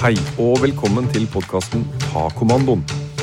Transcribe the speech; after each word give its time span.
Hei 0.00 0.16
og 0.42 0.58
velkommen 0.58 1.06
til 1.14 1.22
podkasten 1.30 1.84
Ta 2.02 2.24
kommandoen. 2.34 2.80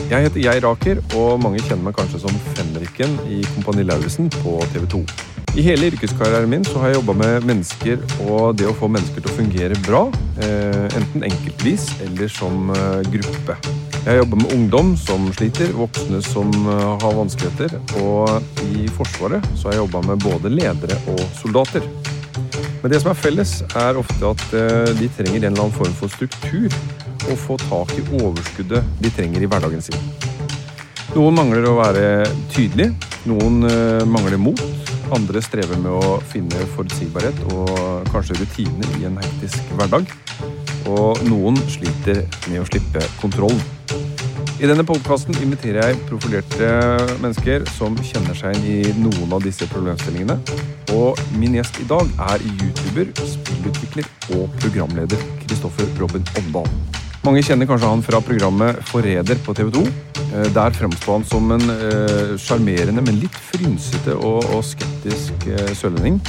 Jeg 0.07 0.23
heter 0.23 0.39
Geir 0.39 0.65
Aker, 0.69 1.01
og 1.19 1.41
mange 1.43 1.59
kjenner 1.65 1.89
meg 1.89 1.97
kanskje 1.97 2.21
som 2.23 2.37
fenriken 2.55 3.17
i 3.27 3.41
Kompani 3.51 3.83
Lauritzen 3.83 4.29
på 4.37 4.53
TV 4.71 4.85
2. 4.93 5.01
I 5.59 5.65
hele 5.65 5.89
yrkeskarrieren 5.91 6.47
min 6.49 6.63
så 6.63 6.79
har 6.79 6.93
jeg 6.93 7.01
jobba 7.01 7.17
med 7.19 7.47
mennesker 7.49 7.99
og 8.23 8.55
det 8.55 8.69
å 8.71 8.75
få 8.79 8.87
mennesker 8.87 9.19
til 9.19 9.33
å 9.33 9.35
fungere 9.35 9.79
bra. 9.83 10.05
Eh, 10.39 10.87
enten 10.95 11.27
enkeltvis 11.27 11.89
eller 12.07 12.31
som 12.31 12.71
eh, 12.71 13.01
gruppe. 13.17 13.57
Jeg 13.97 14.07
har 14.07 14.21
jobba 14.21 14.39
med 14.45 14.55
ungdom 14.55 14.95
som 14.97 15.27
sliter, 15.35 15.75
voksne 15.75 16.23
som 16.23 16.55
eh, 16.55 16.87
har 17.03 17.19
vanskeligheter. 17.19 17.75
Og 17.99 18.63
i 18.71 18.87
Forsvaret 18.95 19.43
så 19.57 19.67
har 19.67 19.75
jeg 19.75 19.83
jobba 19.83 20.05
med 20.07 20.23
både 20.23 20.55
ledere 20.55 21.03
og 21.17 21.27
soldater. 21.43 21.83
Men 22.81 22.93
det 22.93 23.01
som 23.03 23.11
er 23.11 23.19
felles, 23.19 23.51
er 23.77 23.97
ofte 23.99 24.29
at 24.31 24.43
eh, 24.57 24.91
de 24.97 25.09
trenger 25.13 25.37
en 25.37 25.51
eller 25.51 25.65
annen 25.67 25.75
form 25.75 25.93
for 25.99 26.09
struktur 26.09 26.73
og 27.29 27.37
få 27.37 27.57
tak 27.61 27.93
i 27.99 28.05
overskuddet 28.17 28.87
de 29.03 29.11
trenger 29.13 29.43
i 29.43 29.49
hverdagen 29.49 29.83
sin. 29.85 29.99
Noen 31.13 31.37
mangler 31.37 31.67
å 31.69 31.75
være 31.77 32.05
tydelig, 32.53 32.89
noen 33.29 33.67
eh, 33.69 34.01
mangler 34.09 34.41
mot, 34.41 34.63
andre 35.13 35.43
strever 35.43 35.77
med 35.83 35.91
å 35.93 36.17
finne 36.31 36.65
forutsigbarhet 36.73 37.43
og 37.51 38.07
kanskje 38.09 38.39
rutiner 38.39 38.97
i 38.97 39.05
en 39.09 39.19
hektisk 39.19 39.75
hverdag. 39.77 40.09
Og 40.89 41.21
noen 41.27 41.59
sliter 41.69 42.23
med 42.49 42.63
å 42.63 42.65
slippe 42.65 43.03
kontroll. 43.21 43.59
I 44.61 44.67
denne 44.69 44.83
podkasten 44.85 45.33
inviterer 45.41 45.87
jeg 45.89 46.01
profilerte 46.05 46.67
mennesker 47.17 47.63
som 47.73 47.95
kjenner 48.05 48.37
seg 48.37 48.59
inn 48.59 48.67
i 48.69 48.91
noen 49.01 49.31
av 49.33 49.41
disse 49.41 49.65
problemstillingene. 49.71 50.35
Og 50.93 51.17
min 51.41 51.55
gjest 51.57 51.79
i 51.81 51.87
dag 51.89 52.11
er 52.27 52.43
youtuber, 52.45 53.09
spillutvikler 53.25 54.05
og 54.37 54.53
programleder 54.61 55.23
Kristoffer 55.41 55.89
Robin 55.97 56.21
Omdal. 56.43 56.69
Mange 57.25 57.41
kjenner 57.41 57.65
kanskje 57.71 57.89
han 57.89 58.05
fra 58.05 58.21
programmet 58.21 58.77
Forræder 58.91 59.41
på 59.41 59.57
TV 59.57 59.73
2. 59.79 59.83
Eh, 60.27 60.47
Der 60.53 60.77
fremsto 60.77 61.17
han 61.17 61.25
som 61.25 61.49
en 61.57 61.65
eh, 61.79 62.37
sjarmerende, 62.37 63.01
men 63.01 63.17
litt 63.23 63.41
frynsete 63.49 64.13
og, 64.13 64.45
og 64.53 64.61
skeptisk 64.61 65.49
eh, 65.49 65.73
sørlending. 65.73 66.21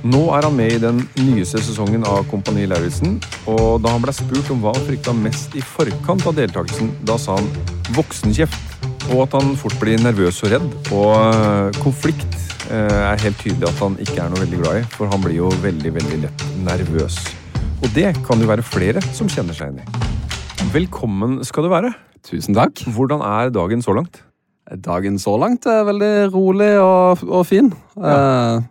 Nå 0.00 0.20
er 0.32 0.46
han 0.46 0.54
med 0.56 0.72
i 0.72 0.80
den 0.80 1.00
nyeste 1.20 1.60
sesongen 1.60 2.06
av 2.08 2.22
Kompani 2.30 2.62
Lauritzen, 2.68 3.18
og 3.50 3.82
da 3.84 3.90
han 3.92 4.00
ble 4.00 4.14
spurt 4.16 4.48
om 4.52 4.62
hva 4.62 4.72
han 4.72 4.86
frykta 4.86 5.12
mest 5.12 5.52
i 5.58 5.60
forkant 5.60 6.24
av 6.24 6.38
deltakelsen, 6.38 6.88
da 7.04 7.18
sa 7.20 7.36
han 7.36 7.50
voksenkjeft, 7.98 8.86
og 9.10 9.26
at 9.26 9.36
han 9.36 9.52
fort 9.60 9.76
blir 9.82 10.00
nervøs 10.00 10.40
og 10.46 10.54
redd. 10.54 10.70
Og 10.96 11.12
eh, 11.18 11.82
konflikt 11.84 12.38
eh, 12.70 12.96
er 13.10 13.20
helt 13.26 13.40
tydelig 13.44 13.68
at 13.68 13.84
han 13.84 14.00
ikke 14.00 14.16
er 14.24 14.32
noe 14.32 14.40
veldig 14.46 14.62
glad 14.62 14.80
i, 14.80 14.88
for 14.96 15.12
han 15.12 15.20
blir 15.26 15.36
jo 15.36 15.52
veldig, 15.66 15.94
veldig 15.98 16.22
lett 16.24 16.48
nervøs. 16.64 17.20
Og 17.82 17.92
det 17.92 18.14
kan 18.24 18.40
jo 18.40 18.48
være 18.48 18.64
flere 18.64 19.04
som 19.12 19.28
kjenner 19.28 19.56
seg 19.56 19.74
inn 19.74 19.84
i. 19.84 20.10
Velkommen 20.72 21.42
skal 21.44 21.68
du 21.68 21.74
være. 21.76 21.92
Tusen 22.24 22.56
takk. 22.56 22.86
Hvordan 22.88 23.20
er 23.26 23.52
dagen 23.52 23.84
så 23.84 23.92
langt? 24.00 24.22
Dagen 24.80 25.20
så 25.20 25.36
langt 25.40 25.68
er 25.68 25.84
veldig 25.88 26.12
rolig 26.32 26.72
og, 26.80 27.24
og 27.28 27.48
fin. 27.48 27.72
Eh, 28.00 28.68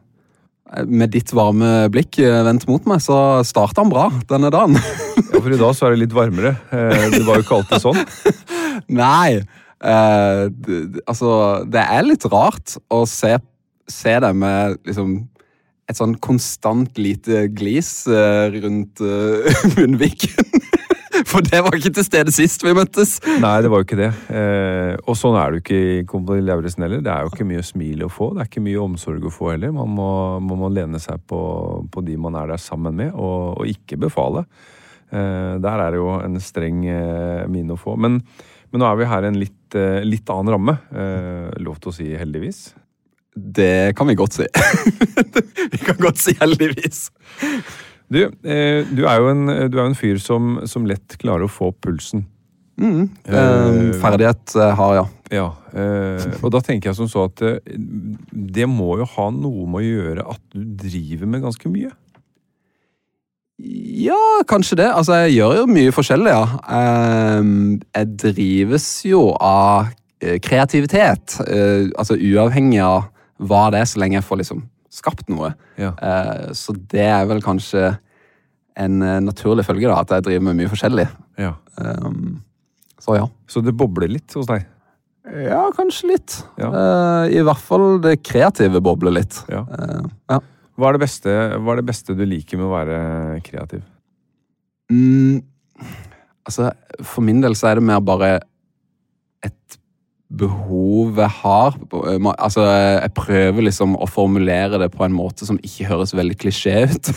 med 0.86 1.10
ditt 1.16 1.32
varme 1.34 1.88
blikk 1.94 2.20
eh, 2.22 2.44
vendt 2.46 2.68
mot 2.70 2.86
meg, 2.90 3.02
så 3.02 3.42
starta 3.48 3.82
han 3.82 3.90
bra 3.92 4.08
denne 4.30 4.52
dagen. 4.54 4.76
Ja, 5.18 5.40
for 5.42 5.50
i 5.54 5.58
dag 5.60 5.74
så 5.78 5.88
er 5.88 5.96
det 5.96 6.04
litt 6.04 6.14
varmere. 6.16 6.56
Eh, 6.70 7.08
Det 7.16 7.24
var 7.26 7.40
jo 7.40 7.46
ikke 7.48 7.58
alltid 7.62 7.84
sånn. 7.84 8.04
Nei, 9.02 9.40
eh, 9.82 10.44
altså 11.10 11.32
Det 11.70 11.82
er 11.84 12.06
litt 12.08 12.28
rart 12.32 12.78
å 12.94 13.02
se, 13.10 13.36
se 13.90 14.16
deg 14.24 14.38
med 14.38 14.78
liksom 14.86 15.18
et 15.90 15.98
sånn 15.98 16.14
konstant 16.22 17.00
lite 17.02 17.48
glis 17.58 18.04
eh, 18.06 18.54
rundt 18.62 19.02
munnviken. 19.76 20.69
For 21.30 21.46
det 21.46 21.60
var 21.62 21.76
ikke 21.78 21.92
til 21.94 22.06
stede 22.06 22.34
sist 22.34 22.64
vi 22.66 22.74
møttes. 22.74 23.18
Nei, 23.42 23.60
det 23.62 23.70
var 23.70 23.82
jo 23.82 23.86
ikke 23.86 24.00
det. 24.00 24.10
Eh, 24.34 24.96
og 25.04 25.18
sånn 25.18 25.38
er 25.38 25.52
det 25.52 25.60
jo 25.60 25.64
ikke 25.64 25.80
i 25.80 26.00
Kompani 26.10 26.42
Lauritzen 26.42 26.86
heller. 26.86 27.04
Det 27.06 27.12
er 27.14 27.26
jo 27.26 27.30
ikke 27.34 27.48
mye 27.52 27.66
smil 27.66 28.02
å 28.08 28.10
få. 28.10 28.32
Det 28.34 28.42
er 28.42 28.50
ikke 28.50 28.66
mye 28.66 28.82
omsorg 28.82 29.28
å 29.30 29.34
få 29.34 29.52
heller. 29.54 29.74
Man 29.76 29.94
må, 29.94 30.10
man 30.42 30.62
må 30.64 30.72
lene 30.74 31.02
seg 31.02 31.22
på, 31.30 31.40
på 31.94 32.04
de 32.08 32.18
man 32.22 32.38
er 32.40 32.50
der 32.50 32.64
sammen 32.64 32.98
med, 32.98 33.14
og, 33.14 33.60
og 33.62 33.70
ikke 33.70 34.00
befale. 34.02 34.46
Eh, 35.14 35.54
der 35.62 35.86
er 35.86 35.94
det 35.94 36.02
jo 36.02 36.16
en 36.18 36.40
streng 36.42 36.82
eh, 36.90 37.46
mine 37.52 37.78
å 37.78 37.82
få. 37.82 37.94
Men, 38.02 38.18
men 38.74 38.82
nå 38.82 38.90
er 38.90 38.98
vi 38.98 39.10
her 39.14 39.28
i 39.28 39.30
en 39.30 39.42
litt, 39.42 39.78
eh, 39.78 40.02
litt 40.08 40.34
annen 40.34 40.56
ramme. 40.56 40.80
Eh, 40.90 41.60
lov 41.62 41.78
til 41.78 41.94
å 41.94 41.98
si 42.00 42.10
heldigvis. 42.18 42.72
Det 43.38 43.94
kan 43.98 44.10
vi 44.10 44.18
godt 44.18 44.40
si. 44.40 44.50
vi 45.76 45.84
kan 45.86 46.02
godt 46.02 46.26
si 46.26 46.34
heldigvis. 46.42 47.06
Du, 48.10 48.24
eh, 48.26 48.82
du 48.90 49.04
er 49.06 49.20
jo 49.22 49.30
en, 49.30 49.46
du 49.70 49.78
er 49.78 49.84
jo 49.84 49.90
en 49.92 49.98
fyr 49.98 50.18
som, 50.22 50.58
som 50.66 50.86
lett 50.90 51.18
klarer 51.22 51.46
å 51.46 51.52
få 51.52 51.72
pulsen. 51.78 52.26
Mm. 52.80 53.10
Eh, 53.28 53.38
Eh, 53.38 53.94
ferdighet 54.02 54.56
eh, 54.56 54.74
har, 54.80 54.94
ja. 54.96 55.06
Ja, 55.30 55.48
eh, 55.78 56.24
og 56.42 56.50
da 56.56 56.62
tenker 56.66 56.90
jeg 56.90 56.98
som 56.98 57.10
så 57.12 57.28
at 57.28 57.42
eh, 57.46 57.60
det 57.76 58.66
må 58.72 58.96
jo 59.02 59.06
ha 59.18 59.28
noe 59.36 59.68
med 59.70 59.84
å 59.84 59.86
gjøre 59.86 60.26
at 60.32 60.42
du 60.56 60.64
driver 60.88 61.30
med 61.30 61.44
ganske 61.44 61.70
mye. 61.70 61.92
Ja, 63.60 64.18
kanskje 64.48 64.78
det. 64.80 64.88
Altså, 64.96 65.18
jeg 65.26 65.36
gjør 65.36 65.58
jo 65.60 65.66
mye 65.68 65.92
forskjellig, 65.92 66.32
ja. 66.32 66.46
Ehm, 66.72 67.82
jeg 67.92 68.12
drives 68.24 68.88
jo 69.06 69.26
av 69.36 69.92
kreativitet. 70.44 71.36
eh, 71.48 71.90
altså 72.00 72.16
uavhengig 72.16 72.80
av 72.84 73.10
hva 73.40 73.68
det 73.72 73.82
er, 73.84 73.90
så 73.92 74.00
lenge 74.02 74.18
jeg 74.18 74.28
får 74.28 74.42
liksom 74.42 74.64
skapt 74.90 75.30
noe. 75.32 75.54
Ja. 75.80 75.94
Eh, 75.96 76.52
så 76.58 76.76
det 76.92 77.06
er 77.06 77.28
vel 77.30 77.42
kanskje 77.46 77.94
en 78.80 79.02
eh, 79.06 79.20
naturlig 79.24 79.66
følge, 79.68 79.90
da, 79.90 80.02
at 80.02 80.14
jeg 80.16 80.28
driver 80.28 80.46
med 80.50 80.62
mye 80.62 80.72
forskjellig. 80.72 81.08
Ja. 81.40 81.54
Ehm, 81.82 82.40
så 83.00 83.18
ja. 83.20 83.26
Så 83.50 83.64
det 83.66 83.76
bobler 83.78 84.12
litt 84.12 84.36
hos 84.38 84.50
deg? 84.50 84.66
Ja, 85.30 85.68
kanskje 85.76 86.14
litt. 86.14 86.38
Ja. 86.60 86.70
Eh, 86.70 87.38
I 87.38 87.44
hvert 87.46 87.62
fall 87.62 88.00
det 88.04 88.20
kreative 88.26 88.82
bobler 88.84 89.20
litt. 89.20 89.42
Ja. 89.52 89.66
Eh, 89.78 90.10
ja. 90.32 90.40
Hva 90.80 90.90
er, 90.90 90.96
det 90.96 91.04
beste, 91.04 91.34
hva 91.60 91.74
er 91.74 91.82
det 91.82 91.90
beste 91.90 92.16
du 92.16 92.24
liker 92.24 92.60
med 92.60 92.70
å 92.70 92.72
være 92.72 93.00
kreativ? 93.44 93.84
Mm, 94.90 95.42
altså, 96.48 96.72
for 97.04 97.26
min 97.28 97.44
del 97.44 97.58
så 97.60 97.70
er 97.70 97.80
det 97.80 97.86
mer 97.90 98.00
bare 98.02 98.38
et 99.46 99.80
behov 100.30 101.18
jeg 101.18 101.34
har. 101.42 101.78
Altså, 102.38 102.64
jeg 102.70 103.14
prøver 103.18 103.66
liksom 103.66 103.96
å 103.98 104.08
formulere 104.10 104.78
det 104.82 104.92
på 104.94 105.04
en 105.06 105.16
måte 105.16 105.48
som 105.48 105.58
ikke 105.66 105.88
høres 105.90 106.14
veldig 106.18 106.38
klisjé 106.38 106.84
ut. 106.92 107.10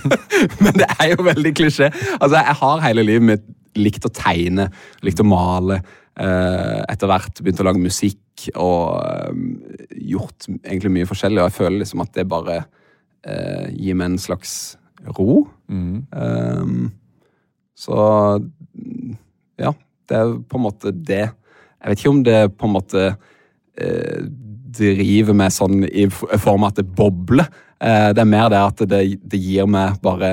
Men 0.62 0.76
det 0.76 0.88
er 0.98 1.14
jo 1.14 1.24
veldig 1.24 1.54
klisjé. 1.56 1.88
Altså, 2.18 2.36
jeg 2.36 2.58
har 2.60 2.84
hele 2.84 3.06
livet 3.06 3.28
mitt 3.30 3.46
likt 3.78 4.04
å 4.04 4.12
tegne, 4.12 4.68
likt 5.06 5.22
å 5.22 5.26
male. 5.28 5.80
Eh, 6.18 6.80
etter 6.90 7.08
hvert 7.08 7.40
begynt 7.40 7.62
å 7.62 7.68
lage 7.68 7.82
musikk 7.82 8.48
og 8.58 8.98
eh, 9.06 9.42
gjort 10.10 10.48
egentlig 10.50 10.92
mye 10.96 11.08
forskjellig. 11.08 11.40
Og 11.40 11.48
jeg 11.48 11.58
føler 11.60 11.82
liksom 11.84 12.04
at 12.04 12.14
det 12.16 12.28
bare 12.28 12.60
eh, 13.24 13.68
gir 13.72 13.98
meg 13.98 14.12
en 14.12 14.22
slags 14.22 14.52
ro. 15.14 15.44
Um, 15.70 16.88
så 17.78 17.98
ja, 19.60 19.72
det 20.10 20.16
er 20.18 20.32
på 20.42 20.58
en 20.58 20.64
måte 20.64 20.92
det. 20.92 21.28
Jeg 21.78 21.90
vet 21.90 22.02
ikke 22.02 22.14
om 22.14 22.24
det 22.26 22.38
på 22.58 22.68
en 22.68 22.74
måte 22.74 23.04
eh, 23.78 24.20
driver 24.78 25.36
meg 25.38 25.54
sånn 25.54 25.84
i 25.86 26.08
form 26.10 26.66
av 26.66 26.72
at 26.72 26.82
det 26.82 26.88
bobler. 26.98 27.48
Eh, 27.78 28.10
det 28.14 28.22
er 28.22 28.28
mer 28.28 28.50
det 28.52 28.60
at 28.60 28.84
det, 28.90 29.02
det 29.22 29.40
gir 29.40 29.68
meg 29.70 30.00
bare 30.02 30.32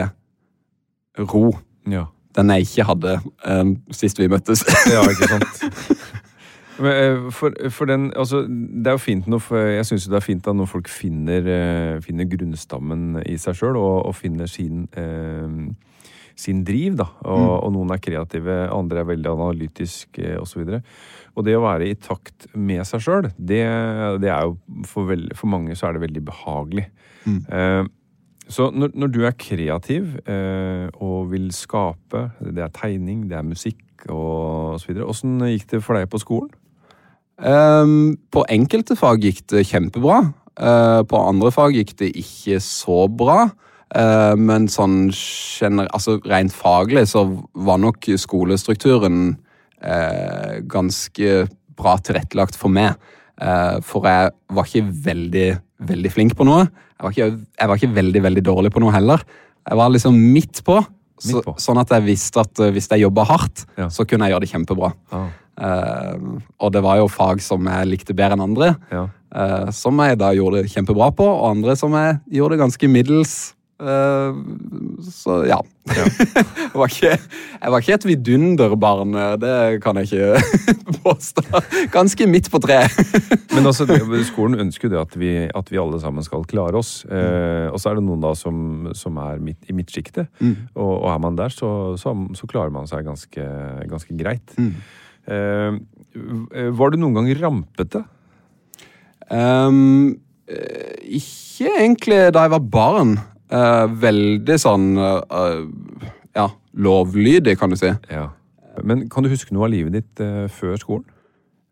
ro. 1.22 1.52
Ja. 1.90 2.08
Den 2.36 2.52
jeg 2.52 2.68
ikke 2.68 2.88
hadde 2.90 3.18
eh, 3.48 3.66
sist 3.96 4.20
vi 4.20 4.30
møttes. 4.32 4.66
Ja, 4.94 5.06
ikke 5.08 5.30
sant. 5.36 5.66
Men, 6.82 6.92
eh, 6.92 7.32
For, 7.32 7.54
for 7.72 7.86
den, 7.86 8.12
altså, 8.16 8.42
det 8.48 8.88
er 8.88 8.98
jo 8.98 8.98
fint 8.98 9.28
når, 9.32 9.56
jeg 9.56 9.86
synes 9.86 10.06
jo 10.06 10.12
det 10.12 10.18
er 10.18 10.26
fint 10.26 10.48
at 10.48 10.56
når 10.56 10.66
folk 10.66 10.90
finner, 10.92 11.48
eh, 11.48 12.02
finner 12.04 12.28
grunnstammen 12.28 13.22
i 13.26 13.38
seg 13.40 13.56
sjøl 13.56 13.80
og, 13.80 14.06
og 14.10 14.16
finner 14.16 14.50
sin, 14.52 14.88
eh, 14.98 15.48
sin 16.40 16.64
driv. 16.68 16.98
da, 17.00 17.08
og, 17.24 17.52
og 17.66 17.74
noen 17.76 17.96
er 17.96 18.02
kreative, 18.04 18.58
andre 18.74 19.02
er 19.02 19.12
veldig 19.12 19.32
analytiske 19.32 20.34
eh, 20.36 20.40
osv. 20.42 20.80
Og 21.36 21.48
det 21.48 21.58
å 21.58 21.64
være 21.66 21.90
i 21.90 22.00
takt 22.00 22.50
med 22.54 22.84
seg 22.88 23.04
sjøl, 23.04 23.30
det, 23.38 23.64
det 24.24 24.32
er 24.32 24.48
jo 24.48 24.58
for, 24.88 25.10
veld, 25.12 25.32
for 25.36 25.52
mange 25.52 25.76
så 25.76 25.90
er 25.90 25.98
det 25.98 26.06
veldig 26.08 26.26
behagelig. 26.28 26.90
Eh, 27.26 27.84
så 28.46 28.70
når, 28.70 28.94
når 28.94 29.10
du 29.10 29.24
er 29.26 29.40
kreativ 29.42 30.12
eh, 30.30 30.86
og 31.02 31.32
vil 31.32 31.50
skape, 31.56 32.28
det 32.46 32.62
er 32.62 32.76
tegning, 32.76 33.26
det 33.32 33.40
er 33.40 33.48
musikk 33.48 33.82
og 34.12 34.78
så 34.78 34.92
videre, 34.92 35.10
åssen 35.10 35.40
gikk 35.50 35.70
det 35.72 35.82
for 35.82 35.98
deg 35.98 36.10
på 36.12 36.22
skolen? 36.22 36.52
Um, 37.36 38.16
på 38.32 38.46
enkelte 38.48 38.96
fag 38.96 39.26
gikk 39.26 39.42
det 39.52 39.66
kjempebra. 39.68 40.22
Uh, 40.56 41.02
på 41.04 41.20
andre 41.20 41.52
fag 41.52 41.76
gikk 41.76 41.96
det 42.00 42.14
ikke 42.22 42.62
så 42.64 43.06
bra. 43.12 43.50
Uh, 43.96 44.34
men 44.36 44.66
sånn 44.68 45.06
altså 45.86 46.18
rent 46.28 46.52
faglig 46.52 47.06
så 47.08 47.22
var 47.54 47.80
nok 47.80 48.10
skolestrukturen 48.20 49.38
uh, 49.80 50.58
ganske 50.68 51.46
bra 51.76 51.96
tilrettelagt 52.04 52.58
for 52.60 52.72
meg. 52.76 52.98
Uh, 53.40 53.80
for 53.84 54.04
jeg 54.08 54.34
var 54.56 54.68
ikke 54.68 54.90
veldig, 55.08 55.48
veldig 55.88 56.12
flink 56.12 56.36
på 56.36 56.48
noe. 56.48 56.66
Jeg 56.68 57.04
var, 57.04 57.16
ikke, 57.16 57.46
jeg 57.60 57.72
var 57.72 57.80
ikke 57.82 57.96
veldig, 57.96 58.22
veldig 58.28 58.44
dårlig 58.48 58.74
på 58.76 58.84
noe 58.84 58.94
heller. 58.96 59.24
Jeg 59.66 59.80
var 59.80 59.90
liksom 59.96 60.20
midt 60.36 60.62
på. 60.68 60.82
Så, 61.16 61.40
sånn 61.64 61.80
at 61.80 61.94
jeg 61.96 62.04
visste 62.10 62.42
at 62.44 62.60
uh, 62.60 62.70
hvis 62.76 62.90
jeg 62.92 63.06
jobba 63.06 63.24
hardt, 63.32 63.64
Ja. 63.80 63.88
så 63.88 64.04
kunne 64.04 64.28
jeg 64.28 64.36
gjøre 64.36 64.44
det 64.48 64.54
kjempebra. 64.54 64.94
Ah, 65.16 65.28
Uh, 65.56 66.36
og 66.60 66.74
det 66.76 66.82
var 66.84 66.98
jo 67.00 67.06
fag 67.08 67.40
som 67.40 67.64
jeg 67.64 67.88
likte 67.88 68.12
bedre 68.12 68.36
enn 68.36 68.42
andre. 68.44 68.74
ja. 68.92 69.06
uh, 69.32 69.70
som 69.72 69.96
jeg 70.04 70.18
da 70.20 70.34
gjorde 70.36 70.66
det 70.66 70.72
kjempebra 70.74 71.08
på, 71.16 71.24
og 71.24 71.46
andre 71.54 71.78
som 71.80 71.94
jeg 71.96 72.18
gjorde 72.36 72.58
det 72.58 72.60
ganske 72.60 72.90
middels. 72.92 73.55
Eh, 73.76 74.36
så 75.04 75.42
ja. 75.50 75.58
jeg, 75.92 76.72
var 76.74 76.88
ikke, 76.90 77.12
jeg 77.12 77.72
var 77.74 77.84
ikke 77.84 77.96
et 77.98 78.06
vidunderbarn, 78.08 79.12
det 79.42 79.82
kan 79.84 80.00
jeg 80.00 80.08
ikke 80.08 80.64
påstå. 81.04 81.44
Ganske 81.94 82.28
midt 82.30 82.50
på 82.52 82.62
treet. 82.64 82.96
Men 83.56 83.68
altså, 83.68 83.86
skolen 84.26 84.64
ønsker 84.64 84.88
jo 84.88 84.96
det 84.96 85.02
at 85.02 85.18
vi, 85.20 85.34
at 85.46 85.72
vi 85.72 85.82
alle 85.82 86.00
sammen 86.02 86.26
skal 86.26 86.48
klare 86.50 86.80
oss. 86.80 87.04
Eh, 87.06 87.68
og 87.68 87.78
så 87.82 87.92
er 87.92 88.00
det 88.00 88.06
noen 88.08 88.24
da 88.24 88.32
som, 88.40 88.88
som 88.98 89.20
er 89.22 89.44
midt, 89.44 89.62
i 89.70 89.76
midtsjiktet. 89.76 90.32
Og, 90.74 90.94
og 90.96 91.10
er 91.12 91.22
man 91.28 91.38
der, 91.38 91.54
så, 91.54 91.70
så, 92.02 92.16
så 92.38 92.50
klarer 92.50 92.74
man 92.74 92.90
seg 92.90 93.06
ganske, 93.06 93.46
ganske 93.92 94.18
greit. 94.18 94.56
Eh, 95.28 95.78
var 96.80 96.94
du 96.94 97.02
noen 97.02 97.20
gang 97.20 97.32
rampete? 97.44 98.06
Eh, 99.30 99.72
ikke 101.20 101.72
egentlig 101.76 102.26
da 102.34 102.48
jeg 102.48 102.56
var 102.56 102.68
barn. 102.72 103.18
Eh, 103.54 103.84
veldig 104.02 104.56
sånn 104.58 104.96
uh, 104.98 105.66
ja, 106.34 106.48
lovlydig, 106.74 107.58
kan 107.60 107.70
du 107.70 107.78
si. 107.78 107.92
Ja. 108.10 108.30
Men 108.84 109.06
kan 109.12 109.24
du 109.24 109.30
huske 109.32 109.54
noe 109.56 109.68
av 109.68 109.76
livet 109.76 110.00
ditt 110.00 110.24
uh, 110.24 110.48
før 110.52 110.80
skolen? 110.82 111.06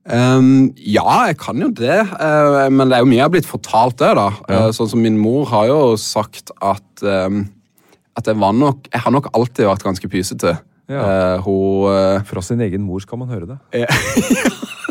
Um, 0.04 0.74
ja, 0.75 1.30
jeg 1.30 1.38
kan 1.40 1.62
jo 1.64 1.70
det, 1.72 2.02
uh, 2.20 2.68
men 2.68 2.92
det 2.92 2.98
er 2.98 3.06
jo 3.06 3.08
mye 3.08 3.22
jeg 3.22 3.25
har 3.25 3.34
blitt 3.34 3.48
fortalt 3.48 3.98
det. 4.02 4.12
da. 4.20 4.28
Eh, 4.52 4.70
sånn 4.75 4.92
som 4.92 5.02
Min 5.04 5.18
mor 5.20 5.48
har 5.52 5.70
jo 5.70 5.80
sagt 6.00 6.52
at 6.60 7.06
um, 7.08 7.46
at 8.14 8.28
jeg, 8.30 8.38
var 8.38 8.54
nok, 8.54 8.86
jeg 8.92 9.02
har 9.02 9.16
nok 9.16 9.31
alltid 9.34 9.66
vært 9.66 9.86
ganske 9.88 10.10
pysete. 10.12 10.58
Ja. 10.92 11.40
Uh, 11.40 11.46
hun 11.48 12.28
Fra 12.28 12.44
sin 12.44 12.62
egen 12.62 12.84
mor 12.86 13.02
skal 13.02 13.18
man 13.24 13.31
høre 13.31 13.56
det. 13.56 13.88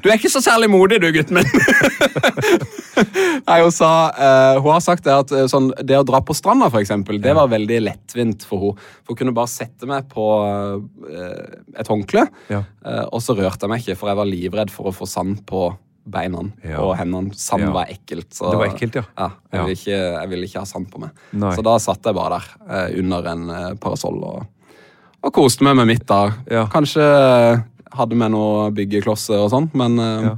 Du 0.00 0.08
er 0.08 0.16
ikke 0.16 0.30
så 0.32 0.40
særlig 0.44 0.70
modig, 0.72 1.00
du, 1.02 1.08
gutten 1.12 1.36
min. 1.40 1.48
Nei, 3.48 3.58
hun, 3.62 3.72
sa, 3.74 3.90
uh, 4.14 4.60
hun 4.60 4.72
har 4.74 4.82
sagt 4.84 5.04
det 5.06 5.12
at 5.14 5.32
eh, 5.34 5.46
sånn, 5.50 5.70
det 5.86 5.98
å 5.98 6.04
dra 6.06 6.20
på 6.24 6.34
stranda, 6.36 6.68
for 6.72 6.82
eksempel, 6.82 7.20
det 7.22 7.34
var 7.36 7.50
veldig 7.52 7.78
lettvint 7.86 8.44
for 8.48 8.70
henne. 8.70 8.88
For 9.04 9.14
hun 9.14 9.20
kunne 9.22 9.34
bare 9.36 9.50
sette 9.50 9.88
meg 9.88 10.08
på 10.12 10.24
uh, 10.40 11.78
et 11.80 11.88
håndkle, 11.90 12.26
Ja. 12.52 12.62
uh, 12.86 13.04
og 13.10 13.22
så 13.24 13.36
rørte 13.38 13.64
jeg 13.66 13.72
meg 13.72 13.84
ikke, 13.84 13.96
for 14.00 14.12
jeg 14.12 14.20
var 14.20 14.28
livredd 14.28 14.72
for 14.74 14.90
å 14.90 14.94
få 14.94 15.08
sand 15.08 15.42
på 15.48 15.70
beina 16.10 16.42
Ja. 16.64 16.80
og 16.82 16.94
hendene. 16.98 17.34
Sand 17.36 17.62
Ja. 17.66 17.72
var 17.72 17.90
ekkelt. 17.92 18.32
Så, 18.34 18.50
Det 18.50 18.58
var 18.58 18.66
ekkelt, 18.72 18.94
ja. 18.94 19.04
ja 19.18 19.30
jeg, 19.52 19.60
Ville 19.60 19.76
ikke, 19.76 19.98
jeg 20.20 20.28
ville 20.32 20.48
ikke 20.48 20.62
ha 20.62 20.64
sand 20.66 20.90
på 20.90 20.98
meg. 21.02 21.10
Nei. 21.32 21.52
Så 21.56 21.62
da 21.62 21.76
satt 21.78 22.04
jeg 22.04 22.14
bare 22.16 22.38
der 22.40 22.48
eh, 22.68 22.98
under 22.98 23.28
en 23.30 23.50
eh, 23.50 23.74
parasoll 23.80 24.16
og, 24.24 24.46
og 25.22 25.32
koste 25.36 25.62
meg 25.64 25.76
med 25.76 25.86
mitt. 25.92 26.06
da. 26.08 26.32
Ja. 26.50 26.64
Kanskje 26.72 27.04
hadde 27.96 28.16
med 28.16 28.30
noe 28.34 28.70
byggeklosser 28.76 29.40
og 29.44 29.50
sånn, 29.52 29.70
men 29.74 29.98
eh, 29.98 30.28
Ja. 30.30 30.36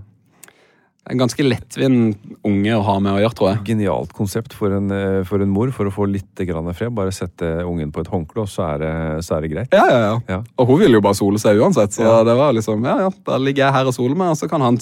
en 1.10 1.18
ganske 1.18 1.42
lettvint 1.42 2.16
unge 2.46 2.76
å 2.78 2.82
ha 2.86 2.94
med 3.02 3.12
å 3.16 3.18
gjøre, 3.20 3.34
tror 3.34 3.48
jeg. 3.50 3.64
Genialt 3.72 4.12
konsept 4.14 4.52
for 4.54 4.70
en, 4.76 4.86
eh, 4.94 5.24
for 5.26 5.42
en 5.42 5.50
mor 5.50 5.70
for 5.74 5.84
å 5.90 5.92
få 5.92 6.06
litt 6.10 6.34
grann 6.46 6.70
fred. 6.78 6.94
Bare 6.94 7.10
sette 7.12 7.42
ungen 7.66 7.90
på 7.92 8.00
et 8.04 8.08
håndkle, 8.12 8.42
og 8.46 8.48
så 8.48 8.68
er 8.74 8.78
det, 8.84 8.92
så 9.26 9.36
er 9.36 9.40
det 9.42 9.50
greit. 9.50 9.72
Ja, 9.74 9.86
ja, 9.90 9.98
ja. 10.06 10.18
Ja. 10.28 10.40
Og 10.58 10.66
hun 10.70 10.78
ville 10.84 10.94
jo 11.00 11.04
bare 11.04 11.18
sole 11.18 11.38
seg 11.42 11.58
uansett, 11.58 11.90
så 11.98 12.02
Ja. 12.06 12.22
det 12.24 12.36
var 12.38 12.52
liksom 12.54 12.84
Ja, 12.84 12.98
ja, 13.06 13.10
da 13.26 13.36
ligger 13.38 13.66
jeg 13.66 13.72
her 13.72 13.86
og 13.86 13.94
soler 13.94 14.14
meg, 14.16 14.30
og 14.30 14.36
så 14.38 14.48
kan 14.48 14.60
han 14.60 14.78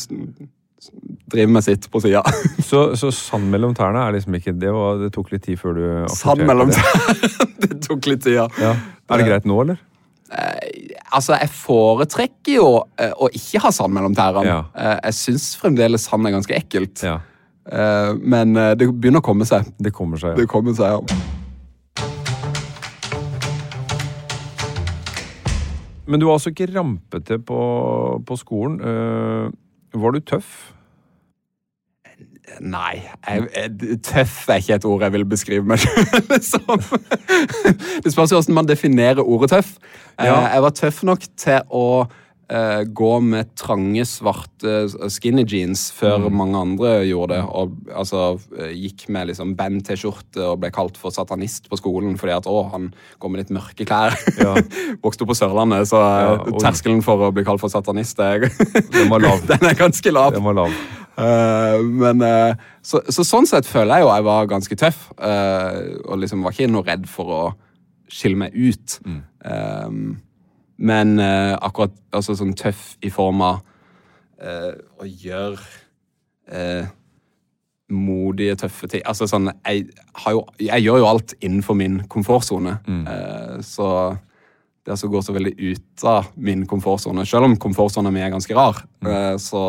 drive 1.31 1.49
med 1.49 1.63
sitt 1.65 1.91
på 1.91 2.01
sida. 2.01 2.23
Så, 2.71 2.95
så 2.97 3.11
sand 3.13 3.51
mellom 3.53 3.75
tærne 3.75 4.01
er 4.09 4.13
liksom 4.17 4.35
ikke 4.39 4.55
Det, 4.59 4.71
var, 4.73 4.97
det 4.99 5.11
tok 5.13 5.31
litt 5.33 5.43
tid 5.45 5.59
før 5.61 5.75
du 5.77 6.09
Sand 6.15 6.41
mellom 6.47 6.71
tærne. 6.71 7.19
det 7.61 7.81
tok 7.85 8.07
litt 8.07 8.23
tid, 8.25 8.35
ja. 8.39 8.47
Ja. 8.61 8.73
Er 9.11 9.19
det 9.21 9.27
greit 9.29 9.45
nå, 9.49 9.61
eller? 9.63 9.79
Altså, 11.11 11.35
jeg 11.41 11.51
foretrekker 11.51 12.55
jo 12.55 12.69
eh, 13.01 13.11
å 13.19 13.27
ikke 13.35 13.63
ha 13.65 13.73
sand 13.75 13.95
mellom 13.97 14.15
tærne. 14.15 14.45
Ja. 14.47 14.61
Eh, 14.79 14.97
jeg 15.09 15.17
syns 15.19 15.49
fremdeles 15.59 16.05
sand 16.07 16.29
er 16.29 16.37
ganske 16.37 16.55
ekkelt. 16.55 17.03
Ja. 17.03 17.17
Eh, 17.71 18.13
men 18.23 18.55
det 18.55 18.87
begynner 18.93 19.23
å 19.23 19.27
komme 19.27 19.47
seg. 19.49 19.73
Det 19.83 19.93
kommer 19.97 20.23
seg. 20.23 20.37
Det 20.39 20.47
Ja. 20.47 20.53
kommer 20.55 20.77
seg, 20.79 21.01
ja. 21.01 21.21
Men 26.11 26.19
du 26.19 26.27
var 26.27 26.39
altså 26.41 26.51
ikke 26.51 26.67
rampete 26.75 27.37
på, 27.47 27.59
på 28.27 28.37
skolen. 28.41 28.81
Uh, 28.83 29.51
var 29.95 30.11
du 30.17 30.21
tøff? 30.27 30.73
Nei, 32.61 33.03
jeg, 33.29 33.99
tøff 34.05 34.49
er 34.51 34.61
ikke 34.63 34.75
et 34.81 34.85
ord 34.91 35.05
jeg 35.07 35.13
vil 35.15 35.25
beskrive 35.31 35.65
meg 35.71 35.79
selv 35.83 36.35
som. 36.53 36.83
Det 38.05 38.13
spørs 38.15 38.33
jo 38.33 38.41
hvordan 38.41 38.59
man 38.63 38.69
definerer 38.71 39.23
ordet 39.25 39.53
tøff. 39.57 39.77
Eh, 40.19 40.27
Ja. 40.27 40.41
Jeg 40.55 40.63
var 40.67 40.75
tøff 40.77 40.99
nok 41.09 41.23
til 41.41 41.63
å 41.73 41.85
eh, 42.51 42.83
gå 42.85 43.11
med 43.23 43.53
trange, 43.57 44.03
svarte 44.05 44.73
skinny 45.15 45.45
jeans 45.49 45.87
før 45.97 46.19
Mm. 46.27 46.35
mange 46.37 46.59
andre 46.61 46.91
gjorde 47.07 47.37
det. 47.39 47.45
Og 47.47 47.77
altså, 47.97 48.25
eh, 48.59 48.73
gikk 48.75 49.07
med 49.15 49.29
liksom 49.31 49.55
band-T-skjorte 49.57 50.43
og 50.51 50.59
ble 50.61 50.71
kalt 50.75 50.99
for 51.01 51.11
satanist 51.15 51.71
på 51.71 51.79
skolen 51.79 52.19
fordi 52.21 52.35
at 52.37 52.49
å, 52.51 52.71
han 52.73 52.91
går 53.23 53.31
med 53.31 53.45
litt 53.45 53.55
mørke 53.55 53.87
klær. 53.89 54.19
Ja. 54.43 54.57
Vokste 55.05 55.23
opp 55.25 55.31
på 55.33 55.39
Sørlandet, 55.39 55.87
så 55.89 56.03
eh, 56.03 56.25
Ja, 56.27 56.35
oi. 56.51 56.59
terskelen 56.61 57.01
for 57.07 57.23
å 57.29 57.33
bli 57.33 57.47
kalt 57.47 57.63
for 57.63 57.71
satanist 57.73 58.19
er, 58.21 58.51
Den 58.91 59.09
var 59.09 59.23
lav. 59.25 59.47
den 59.53 59.71
er 59.71 59.79
ganske 59.79 60.13
lav. 60.13 60.35
Den 60.35 60.45
var 60.51 60.59
lav. 60.65 60.75
Eh, 61.21 61.77
men 62.03 62.25
uh, 62.25 62.55
så, 62.83 63.03
så 63.13 63.25
sånn 63.27 63.49
sett 63.49 63.69
føler 63.69 64.01
jeg 64.01 64.07
jo 64.07 64.13
jeg 64.15 64.27
var 64.29 64.51
ganske 64.51 64.79
tøff. 64.81 65.03
Uh, 65.19 66.01
og 66.07 66.23
liksom 66.23 66.47
var 66.47 66.57
ikke 66.57 66.71
noe 66.73 66.87
redd 66.87 67.09
for 67.11 67.35
å 67.37 67.43
skille 68.11 68.41
meg 68.41 68.57
ut. 68.59 68.97
Eh, 69.07 69.91
men 70.81 71.11
eh, 71.23 71.53
akkurat 71.55 71.93
altså 72.17 72.35
sånn 72.35 72.57
tøff 72.59 72.97
i 73.07 73.11
form 73.13 73.45
av 73.47 73.61
å 74.41 75.05
gjøre 75.05 75.61
modige, 77.91 78.57
tøffe 78.65 78.89
ting. 78.91 79.03
Altså 79.09 79.29
sånn 79.31 79.51
jeg, 79.51 79.91
har 80.23 80.37
jo, 80.37 80.43
jeg 80.63 80.85
gjør 80.85 81.03
jo 81.03 81.09
alt 81.11 81.35
innenfor 81.41 81.79
min 81.79 82.01
komfortsone. 82.11 82.79
Eh, 82.89 83.57
så 83.67 83.89
det 84.87 84.97
som 84.97 85.13
går 85.13 85.25
så 85.27 85.35
veldig 85.37 85.55
ut 85.61 86.05
av 86.09 86.31
min 86.41 86.65
komfortsone. 86.69 87.27
Selv 87.29 87.51
om 87.51 87.59
komfortsona 87.61 88.13
mi 88.15 88.23
er 88.25 88.33
ganske 88.33 88.57
rar, 88.57 88.83
eh, 89.07 89.35
så, 89.43 89.65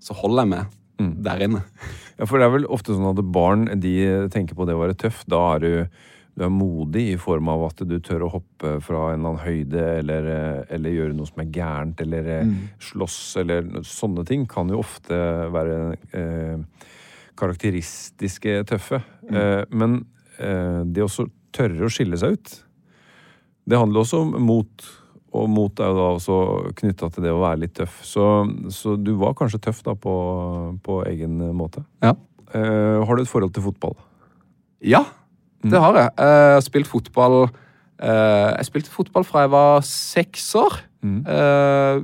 så 0.00 0.16
holder 0.22 0.44
jeg 0.44 0.52
meg 0.98 1.16
der 1.24 1.42
inne. 1.46 1.64
Ja, 2.18 2.26
for 2.26 2.38
det 2.38 2.48
er 2.48 2.54
vel 2.56 2.68
ofte 2.68 2.94
sånn 2.94 3.10
at 3.12 3.24
barn 3.32 3.68
de 3.80 3.94
tenker 4.34 4.58
på 4.58 4.66
det 4.68 4.76
å 4.76 4.82
være 4.82 4.98
tøff. 4.98 5.22
Da 5.30 5.40
er 5.54 5.64
du, 5.64 5.70
du 6.34 6.44
er 6.46 6.52
modig 6.52 7.04
i 7.12 7.18
form 7.20 7.50
av 7.52 7.68
at 7.68 7.82
du 7.86 7.96
tør 8.04 8.26
å 8.26 8.32
hoppe 8.36 8.76
fra 8.84 9.08
en 9.12 9.20
eller 9.20 9.32
annen 9.34 9.44
høyde, 9.44 9.86
eller, 10.02 10.30
eh, 10.34 10.60
eller 10.76 10.96
gjøre 10.96 11.16
noe 11.18 11.30
som 11.30 11.42
er 11.44 11.50
gærent, 11.54 12.04
eller 12.04 12.30
mm. 12.50 12.54
slåss, 12.90 13.18
eller 13.44 13.68
sånne 13.86 14.26
ting 14.28 14.46
kan 14.50 14.70
jo 14.72 14.82
ofte 14.82 15.18
være 15.54 15.80
eh, 16.18 16.86
karakteristiske 17.38 18.62
tøffe. 18.68 19.02
Eh, 19.30 19.62
men 19.70 20.00
eh, 20.38 20.80
det 20.86 21.04
også 21.04 21.28
tørre 21.54 21.86
å 21.86 21.92
skille 21.92 22.18
seg 22.20 22.38
ut, 22.38 22.56
det 23.68 23.78
handler 23.78 24.04
også 24.04 24.24
om 24.24 24.34
mot. 24.42 24.88
Og 25.38 25.46
mot 25.52 25.80
er 25.80 25.92
jo 25.92 25.98
da 25.98 26.08
også 26.16 26.38
knytta 26.78 27.10
til 27.14 27.26
det 27.26 27.34
å 27.34 27.42
være 27.42 27.62
litt 27.64 27.76
tøff. 27.78 28.00
Så, 28.06 28.24
så 28.74 28.96
du 28.98 29.12
var 29.20 29.36
kanskje 29.38 29.62
tøff 29.68 29.84
da 29.86 29.94
på, 29.98 30.14
på 30.84 31.00
egen 31.10 31.38
måte. 31.56 31.84
Ja. 32.04 32.14
Uh, 32.48 33.04
har 33.04 33.16
du 33.16 33.22
et 33.22 33.30
forhold 33.30 33.52
til 33.54 33.66
fotball? 33.68 33.96
Ja, 34.84 35.04
det 35.66 35.80
har 35.82 35.96
jeg. 35.98 36.12
Uh, 36.16 36.24
Jeg 36.24 36.54
har 36.56 36.64
spilt 36.64 36.88
fotball 36.88 37.34
uh, 37.48 38.50
Jeg 38.54 38.68
spilte 38.68 38.94
fotball 38.94 39.26
fra 39.26 39.44
jeg 39.44 39.52
var 39.54 39.82
seks 39.86 40.52
år. 40.58 40.84
Eh, 40.98 41.98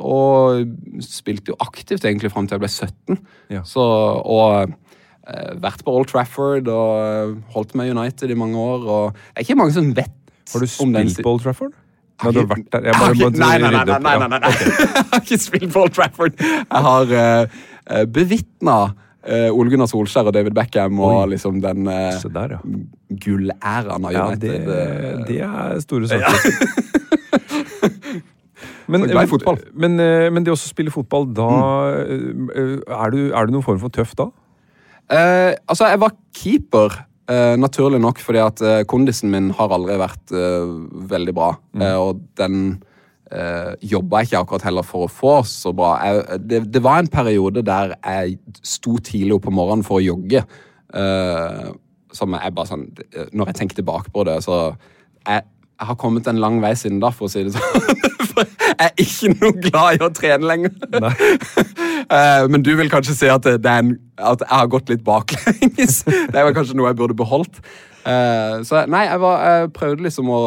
og 0.00 1.02
spilte 1.04 1.52
jo 1.52 1.56
aktivt 1.60 2.06
egentlig 2.08 2.30
fram 2.32 2.46
til 2.48 2.56
jeg 2.56 2.62
ble 2.62 2.70
17. 2.72 3.18
Ja. 3.52 3.60
Så, 3.68 3.84
og 3.84 4.72
vært 5.60 5.84
på 5.84 5.92
Old 5.92 6.08
Trafford 6.08 6.70
og 6.72 7.36
holdt 7.52 7.76
med 7.76 7.92
United 7.92 8.32
i 8.32 8.38
mange 8.38 8.56
år. 8.58 8.86
Og 8.88 9.12
det 9.12 9.42
er 9.42 9.44
ikke 9.44 9.58
mange 9.60 9.76
som 9.76 9.92
vet 9.92 10.16
Har 10.54 10.64
du 10.64 10.82
om 10.82 10.96
den 10.96 11.12
spilt 11.12 11.26
på 11.26 11.34
Old 11.36 11.44
Trafford? 11.44 11.76
Nei, 12.20 12.32
du 12.36 12.40
har 12.42 12.48
vært 12.50 12.66
der. 12.72 12.88
Jeg 12.90 12.94
bare 13.00 13.18
måtte 13.20 13.42
nei, 13.42 13.52
nei, 13.58 13.70
nei, 13.74 13.84
nei, 13.88 13.98
nei, 14.04 14.16
nei, 14.20 14.40
nei. 14.40 14.54
Jeg 14.96 15.04
har 15.12 15.22
ikke 15.22 15.40
spilt 15.40 15.70
på 15.74 15.84
Old 15.84 15.94
Trafford. 15.96 16.40
Jeg 16.40 16.82
har 16.88 17.14
uh, 17.14 18.02
bevitna 18.16 18.80
Ole 19.52 19.68
Gunnar 19.68 19.88
Solskjær 19.90 20.30
og 20.30 20.32
David 20.32 20.54
Beckham 20.56 20.96
og 20.96 21.18
Oi. 21.18 21.26
liksom 21.34 21.58
den 21.60 21.84
uh, 21.84 22.22
der, 22.32 22.54
ja. 22.56 22.60
gullæraen 23.20 24.06
av 24.08 24.14
Ja, 24.16 24.22
det, 24.32 24.54
eh, 24.64 25.18
det 25.28 25.42
er 25.44 25.82
store 25.84 26.08
saker. 26.08 26.40
Men, 28.90 29.06
fotball. 29.30 29.60
Men, 29.72 29.98
eh, 30.02 30.28
men 30.32 30.44
det 30.44 30.52
å 30.52 30.58
spille 30.58 30.90
fotball, 30.90 31.28
da 31.34 31.46
mm. 31.46 32.48
er, 32.90 33.12
du, 33.14 33.20
er 33.30 33.46
du 33.46 33.54
noen 33.54 33.66
form 33.66 33.78
for 33.82 33.92
tøff 33.94 34.16
da? 34.18 34.26
Eh, 35.10 35.52
altså, 35.70 35.90
jeg 35.92 36.00
var 36.02 36.16
keeper, 36.36 36.96
eh, 37.30 37.56
naturlig 37.60 38.00
nok, 38.02 38.20
fordi 38.24 38.40
at 38.42 38.62
uh, 38.64 38.76
kondisen 38.88 39.32
min 39.32 39.50
har 39.56 39.72
aldri 39.74 39.98
vært 40.00 40.32
uh, 40.34 40.70
veldig 41.10 41.34
bra. 41.36 41.50
Eh, 41.78 41.96
og 41.98 42.22
den 42.40 42.80
uh, 43.32 43.72
jobba 43.82 44.22
jeg 44.22 44.30
ikke 44.30 44.42
akkurat 44.42 44.66
heller 44.68 44.86
for 44.86 45.06
å 45.06 45.12
få 45.12 45.36
så 45.48 45.72
bra. 45.76 45.94
Jeg, 46.04 46.40
det, 46.50 46.64
det 46.74 46.82
var 46.84 47.02
en 47.02 47.12
periode 47.12 47.64
der 47.66 47.94
jeg 47.98 48.38
sto 48.62 48.98
tidlig 48.98 49.38
opp 49.38 49.48
om 49.50 49.58
morgenen 49.60 49.86
for 49.86 50.00
å 50.00 50.04
jogge. 50.04 50.44
som 52.10 52.34
jeg 52.34 52.52
bare 52.54 52.66
sånn 52.66 52.88
Når 53.30 53.46
jeg 53.46 53.54
tenker 53.54 53.76
tilbake 53.78 54.10
på 54.10 54.24
det, 54.26 54.40
så 54.42 54.72
jeg, 55.28 55.44
jeg 55.44 55.86
har 55.86 55.94
kommet 55.94 56.26
en 56.26 56.40
lang 56.42 56.58
vei 56.60 56.72
siden 56.74 56.98
da, 57.00 57.12
for 57.14 57.28
å 57.28 57.30
si 57.30 57.44
det 57.46 57.54
sånn. 57.54 58.08
For 58.30 58.46
jeg 58.46 58.76
er 58.84 58.92
ikke 59.02 59.30
noe 59.40 59.56
glad 59.64 59.96
i 59.96 60.02
å 60.06 60.08
trene 60.14 60.46
lenger. 60.46 60.74
Eh, 62.10 62.48
Men 62.50 62.64
du 62.66 62.72
vil 62.78 62.90
kanskje 62.92 63.14
si 63.16 63.30
at, 63.30 63.46
det 63.46 63.70
en, 63.70 63.94
at 64.18 64.42
jeg 64.42 64.50
har 64.50 64.72
gått 64.72 64.90
litt 64.90 65.04
baklengs. 65.06 66.02
Det 66.34 66.34
var 66.34 66.56
kanskje 66.56 66.76
noe 66.78 66.90
jeg 66.90 66.98
burde 66.98 67.18
beholdt. 67.18 67.62
Uh, 68.00 68.60
Så 68.66 68.82
nei, 68.88 69.04
jeg, 69.06 69.20
var, 69.20 69.42
jeg 69.44 69.72
prøvde 69.76 70.06
liksom 70.06 70.30
å, 70.32 70.40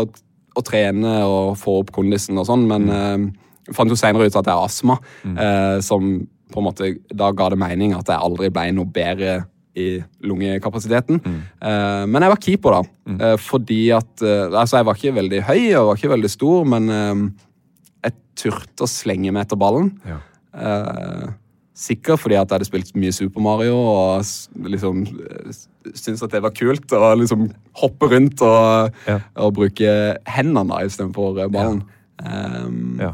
å 0.58 0.66
trene 0.66 1.16
og 1.30 1.56
få 1.62 1.80
opp 1.84 1.92
kondisen 1.94 2.40
og 2.42 2.48
sånn, 2.50 2.66
men 2.70 2.90
uh, 2.90 3.74
fant 3.78 3.94
jo 3.94 3.98
senere 4.00 4.26
ut 4.26 4.36
at 4.40 4.50
jeg 4.50 4.58
har 4.58 4.66
astma, 4.66 4.98
uh, 5.30 5.78
som 5.86 6.16
på 6.54 6.62
en 6.62 6.68
måte 6.68 6.90
Da 7.14 7.32
ga 7.34 7.50
det 7.54 7.58
mening 7.62 7.96
at 7.98 8.10
jeg 8.12 8.22
aldri 8.22 8.50
ble 8.54 8.68
noe 8.78 8.90
bedre 8.94 9.44
i 9.74 9.88
lungekapasiteten. 10.22 11.18
Eh, 11.26 12.04
men 12.06 12.22
jeg 12.22 12.30
var 12.30 12.42
keeper, 12.46 12.76
da. 12.76 13.14
Eh, 13.14 13.38
fordi 13.42 13.80
at 13.96 14.22
uh, 14.22 14.54
Altså, 14.54 14.78
jeg 14.78 14.86
var 14.86 15.00
ikke 15.00 15.16
veldig 15.16 15.40
høy 15.48 15.62
og 15.80 15.88
var 15.88 15.98
ikke 15.98 16.12
veldig 16.14 16.30
stor, 16.30 16.68
men 16.70 16.92
jeg 18.04 18.14
turte 18.38 18.86
å 18.86 18.90
slenge 18.92 19.34
meg 19.34 19.48
etter 19.48 19.58
ballen. 19.58 19.90
Ja. 20.06 20.20
Eh, 21.84 21.90
sikkert 21.90 22.20
fordi 22.24 22.36
at 22.40 22.48
jeg 22.48 22.56
hadde 22.56 22.68
spilt 22.70 22.94
mye 22.96 23.12
Super 23.14 23.42
Mario 23.44 23.76
og 23.76 24.24
liksom 24.70 25.02
eh, 25.04 25.52
syntes 25.94 26.24
at 26.24 26.32
det 26.32 26.42
var 26.46 26.54
kult 26.56 26.88
å 26.96 27.12
liksom 27.20 27.50
hoppe 27.82 28.10
rundt 28.14 28.42
og, 28.42 28.94
Ja. 29.08 29.20
og 29.36 29.54
bruke 29.58 30.18
hendene 30.26 30.80
istedenfor 30.86 31.36
ballen. 31.50 31.52
ballen. 31.52 31.84
Um, 32.24 33.00
Ja. 33.02 33.14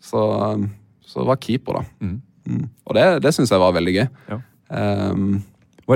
så, 0.00 0.68
så 1.04 1.20
det 1.20 1.26
var 1.28 1.36
keeper, 1.36 1.72
da. 1.82 1.84
Mm. 2.00 2.68
Og 2.86 2.94
det, 2.96 3.22
det 3.22 3.34
syns 3.34 3.50
jeg 3.52 3.60
var 3.60 3.72
veldig 3.76 3.92
gøy. 3.94 4.08
Ja. 4.30 4.40
Um, 4.70 5.42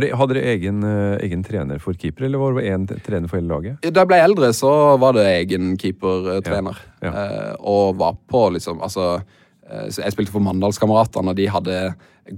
det, 0.00 0.08
hadde 0.16 0.34
dere 0.34 0.52
egen, 0.56 0.82
eh, 0.88 1.18
egen 1.26 1.42
trener 1.44 1.78
for 1.80 1.92
keeper, 1.92 2.24
eller 2.24 2.38
var 2.40 2.54
det 2.56 2.64
én 2.72 2.86
trener 3.04 3.28
for 3.28 3.36
hele 3.36 3.52
laget? 3.52 3.80
Da 3.92 4.00
jeg 4.00 4.08
ble 4.08 4.20
eldre, 4.24 4.48
så 4.56 4.98
var 5.00 5.12
det 5.12 5.24
egen 5.42 5.76
keepertrener. 5.76 6.78
Ja, 7.02 7.08
ja. 7.08 7.12
Eh, 7.12 7.54
og 7.60 7.96
var 8.00 8.16
på 8.28 8.50
liksom 8.56 8.80
Altså, 8.80 9.20
eh, 9.20 9.20
så 9.20 9.41
jeg 9.72 10.12
spilte 10.14 10.32
for 10.34 10.44
Mandalskameratene, 10.44 11.32
og 11.32 11.38
de 11.38 11.46
hadde 11.50 11.76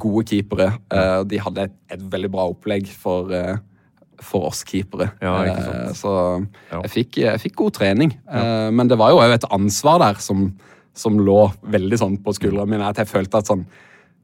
gode 0.01 0.25
keepere. 0.31 0.71
Eh, 0.93 1.23
de 1.29 1.41
hadde 1.43 1.65
et, 1.69 1.75
et 1.97 2.05
veldig 2.13 2.31
bra 2.33 2.47
opplegg 2.53 2.87
for, 2.89 3.33
eh, 3.35 3.57
for 4.25 4.47
oss 4.51 4.63
keepere. 4.69 5.11
Ja. 5.25 5.35
Eh, 5.51 5.91
så 5.99 6.15
jeg, 6.71 6.93
fikk, 6.95 7.19
jeg 7.25 7.43
fikk 7.43 7.57
god 7.61 7.75
trening. 7.81 8.15
Ja. 8.29 8.71
men 8.71 8.89
det 8.89 8.99
var 9.01 9.13
jo 9.13 9.21
òg 9.23 9.35
et 9.37 9.49
ansvar 9.53 10.01
der 10.03 10.21
som, 10.23 10.47
som 10.95 11.19
lå 11.21 11.41
veldig 11.75 11.99
sånn 12.01 12.17
på 12.25 12.37
skuldrene 12.37 12.71
mine. 12.71 12.89
At 12.89 13.03
jeg 13.03 13.11
følte 13.11 13.43
at 13.43 13.51
sånn 13.51 13.67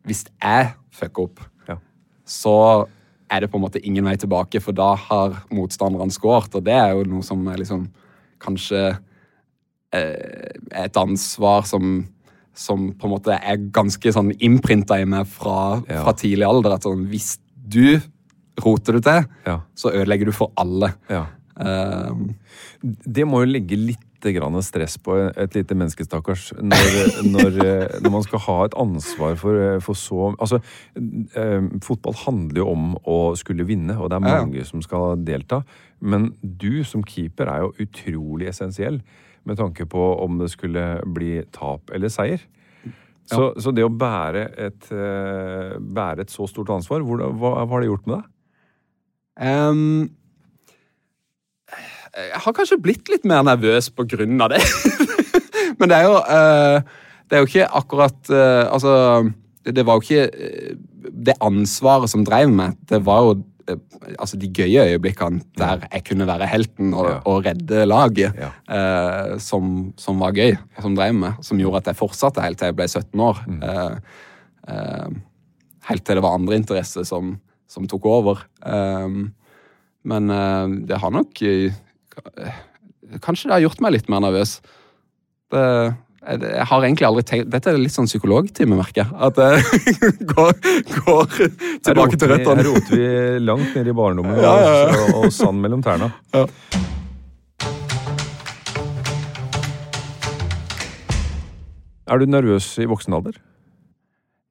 Hvis 0.08 0.24
jeg 0.40 0.70
fucker 0.96 1.26
opp, 1.28 1.40
Ja. 1.68 1.76
så 2.24 2.86
er 3.30 3.40
det 3.44 3.50
på 3.52 3.58
en 3.58 3.64
måte 3.66 3.82
ingen 3.84 4.06
vei 4.08 4.16
tilbake, 4.16 4.60
for 4.64 4.72
da 4.72 4.94
har 4.96 5.42
motstanderne 5.52 6.10
skåret. 6.10 6.54
Og 6.56 6.64
det 6.64 6.72
er 6.74 6.94
jo 6.96 7.04
noe 7.04 7.22
som 7.22 7.44
er 7.52 7.60
liksom 7.60 7.84
kanskje 8.40 8.80
eh, 9.92 10.56
et 10.72 10.96
ansvar 10.96 11.66
som, 11.68 12.06
som 12.54 12.92
på 12.92 13.06
en 13.06 13.14
måte 13.14 13.36
er 13.38 13.56
ganske 13.72 14.12
sånn 14.12 14.32
innprinta 14.38 15.00
i 15.00 15.04
meg 15.08 15.26
fra, 15.26 15.82
Ja. 15.88 16.04
fra 16.04 16.12
tidlig 16.12 16.46
alder. 16.48 16.74
At 16.74 16.82
sånn, 16.82 17.06
hvis 17.08 17.38
du 17.68 18.00
roter 18.60 18.92
det 18.98 19.04
til, 19.04 19.24
Ja. 19.46 19.60
så 19.74 19.92
ødelegger 19.92 20.26
du 20.26 20.32
for 20.32 20.52
alle. 20.56 20.94
ja. 21.08 21.26
Um, 21.60 22.34
Det 22.82 23.26
må 23.26 23.42
jo 23.44 23.52
legge 23.52 23.76
litt 23.76 23.98
grann 24.20 24.62
stress 24.62 24.96
på 24.98 25.30
et 25.36 25.54
lite 25.54 25.74
menneske, 25.74 26.04
stakkars, 26.04 26.52
når, 26.60 27.22
når, 27.24 27.58
eh, 27.64 28.00
når 28.00 28.10
man 28.10 28.22
skal 28.22 28.38
ha 28.38 28.64
et 28.64 28.74
ansvar 28.74 29.36
for, 29.36 29.56
eh, 29.56 29.78
for 29.80 29.94
så 29.94 30.34
Altså, 30.38 30.60
um, 31.36 31.80
fotball 31.80 32.14
handler 32.14 32.56
jo 32.62 32.68
om 32.70 32.96
å 33.06 33.36
skulle 33.36 33.66
vinne, 33.66 33.98
og 33.98 34.10
det 34.10 34.16
er 34.16 34.20
mange 34.20 34.64
som 34.64 34.80
skal 34.82 35.16
delta. 35.16 35.62
Men 36.00 36.34
du 36.42 36.82
som 36.84 37.02
keeper 37.02 37.48
er 37.48 37.60
jo 37.60 37.72
utrolig 37.80 38.48
essensiell 38.48 39.00
med 39.48 39.58
tanke 39.60 39.86
på 39.88 40.06
om 40.24 40.38
det 40.40 40.50
skulle 40.52 41.00
bli 41.08 41.38
tap 41.54 41.92
eller 41.94 42.12
seier. 42.12 42.42
Så, 43.30 43.52
så 43.62 43.70
det 43.74 43.84
å 43.86 43.92
bære 43.94 44.46
et, 44.58 44.88
eh, 44.90 45.76
bære 45.78 46.24
et 46.24 46.32
så 46.32 46.48
stort 46.50 46.72
ansvar, 46.74 47.04
hvor, 47.06 47.20
hva, 47.30 47.52
hva 47.62 47.68
har 47.76 47.84
det 47.84 47.90
gjort 47.90 48.08
med 48.08 48.16
deg? 48.16 48.30
Um, 49.40 50.08
jeg 52.10 52.42
har 52.44 52.56
kanskje 52.56 52.80
blitt 52.82 53.12
litt 53.12 53.28
mer 53.28 53.44
nervøs 53.46 53.88
på 53.94 54.04
grunn 54.10 54.42
av 54.42 54.50
det. 54.52 54.60
Men 55.78 55.92
det 55.92 56.00
er 56.00 56.08
jo 56.08 56.16
uh, 56.18 56.96
Det 57.30 57.36
er 57.36 57.44
jo 57.44 57.48
ikke 57.48 57.68
akkurat 57.78 58.32
uh, 58.34 58.66
Altså, 58.66 58.92
det 59.64 59.84
var 59.86 59.96
jo 59.96 60.04
ikke 60.04 60.74
det 61.28 61.36
ansvaret 61.44 62.10
som 62.10 62.24
drev 62.26 62.50
meg. 62.52 62.74
Det 62.90 62.98
var 63.06 63.22
jo 63.24 63.38
altså 64.18 64.38
de 64.40 64.48
gøye 64.54 64.84
øyeblikkene 64.92 65.40
der 65.58 65.84
jeg 65.92 66.04
kunne 66.08 66.26
være 66.26 66.46
helten 66.50 66.94
og, 66.94 67.22
og 67.28 67.44
redde 67.46 67.84
laget, 67.86 68.34
Ja. 68.38 68.50
eh, 68.70 69.38
som, 69.38 69.92
som 70.00 70.20
var 70.22 70.32
gøy, 70.36 70.54
og 70.76 70.82
som 70.86 70.96
drev 70.98 71.14
meg. 71.14 71.40
Som 71.44 71.58
gjorde 71.62 71.82
at 71.82 71.90
jeg 71.92 72.00
fortsatte 72.00 72.42
helt 72.44 72.58
til 72.60 72.70
jeg 72.72 72.78
ble 72.80 72.88
17 72.88 73.20
år. 73.26 73.42
Eh, 73.62 73.96
eh, 74.74 75.10
helt 75.90 76.04
til 76.06 76.18
det 76.20 76.24
var 76.24 76.38
andre 76.38 76.58
interesser 76.60 77.04
som, 77.08 77.36
som 77.70 77.86
tok 77.90 78.06
over. 78.06 78.42
Um, 78.64 79.32
men 80.04 80.30
eh, 80.30 80.66
det 80.88 80.98
har 81.02 81.10
nok 81.12 81.42
eh, 81.42 81.72
Kanskje 83.20 83.48
det 83.50 83.56
har 83.56 83.64
gjort 83.64 83.80
meg 83.82 83.92
litt 83.96 84.08
mer 84.12 84.20
nervøs. 84.22 84.58
Det, 85.50 85.62
jeg, 86.20 86.40
jeg 86.44 86.66
har 86.68 86.84
egentlig 86.84 87.06
aldri 87.08 87.22
tenkt 87.24 87.48
Dette 87.52 87.72
er 87.72 87.78
litt 87.80 87.94
sånn 87.94 88.08
psykologtime, 88.08 88.76
merker 88.76 89.06
jeg. 89.06 89.10
At 89.16 89.40
jeg 89.40 89.60
går, 90.34 90.52
går 91.00 91.26
tilbake 91.86 92.20
til 92.20 92.34
Her 92.34 92.62
roter 92.66 92.92
vi 92.92 93.10
langt 93.40 93.76
ned 93.78 93.88
i 93.88 93.96
barndommen 93.96 94.36
Ja, 94.36 94.54
ja, 94.60 94.74
ja. 94.84 95.04
Og, 95.06 95.24
og 95.24 95.34
sand 95.34 95.62
mellom 95.64 95.84
tærne. 95.84 96.12
Ja. 96.36 96.44
Er 102.10 102.18
du 102.18 102.26
nervøs 102.26 102.66
i 102.82 102.88
voksen 102.90 103.14
alder? 103.14 103.38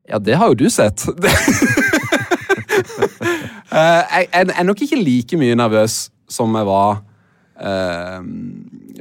Ja, 0.09 0.17
det 0.17 0.39
har 0.39 0.49
jo 0.53 0.57
du 0.65 0.69
sett. 0.73 1.05
Eh, 3.69 4.15
jeg, 4.33 4.47
er 4.49 4.65
nok 4.65 4.79
ikke 4.81 4.97
like 4.97 5.37
mye 5.37 5.53
nervøs 5.53 6.07
som 6.31 6.55
jeg 6.57 6.65
var 6.65 7.03
eh, 7.61 8.23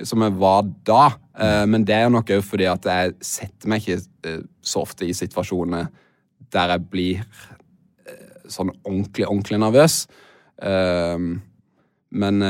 Som 0.05 0.25
jeg 0.27 0.35
var 0.37 0.67
da. 0.85 1.07
Eh, 1.39 1.65
men 1.71 1.87
det 1.87 1.95
er 1.95 2.11
nok 2.11 2.31
òg 2.35 2.45
fordi 2.47 2.67
at 2.69 2.87
jeg 2.89 3.15
setter 3.25 3.71
meg 3.71 3.85
ikke 3.85 4.01
eh, 4.27 4.41
så 4.65 4.83
ofte 4.83 5.07
i 5.07 5.15
situasjoner 5.17 5.87
der 6.53 6.73
jeg 6.75 6.87
blir 6.91 7.21
eh, 7.21 8.41
sånn 8.51 8.73
ordentlig, 8.83 9.29
ordentlig 9.29 9.61
nervøs. 9.63 10.01
Men 10.59 12.41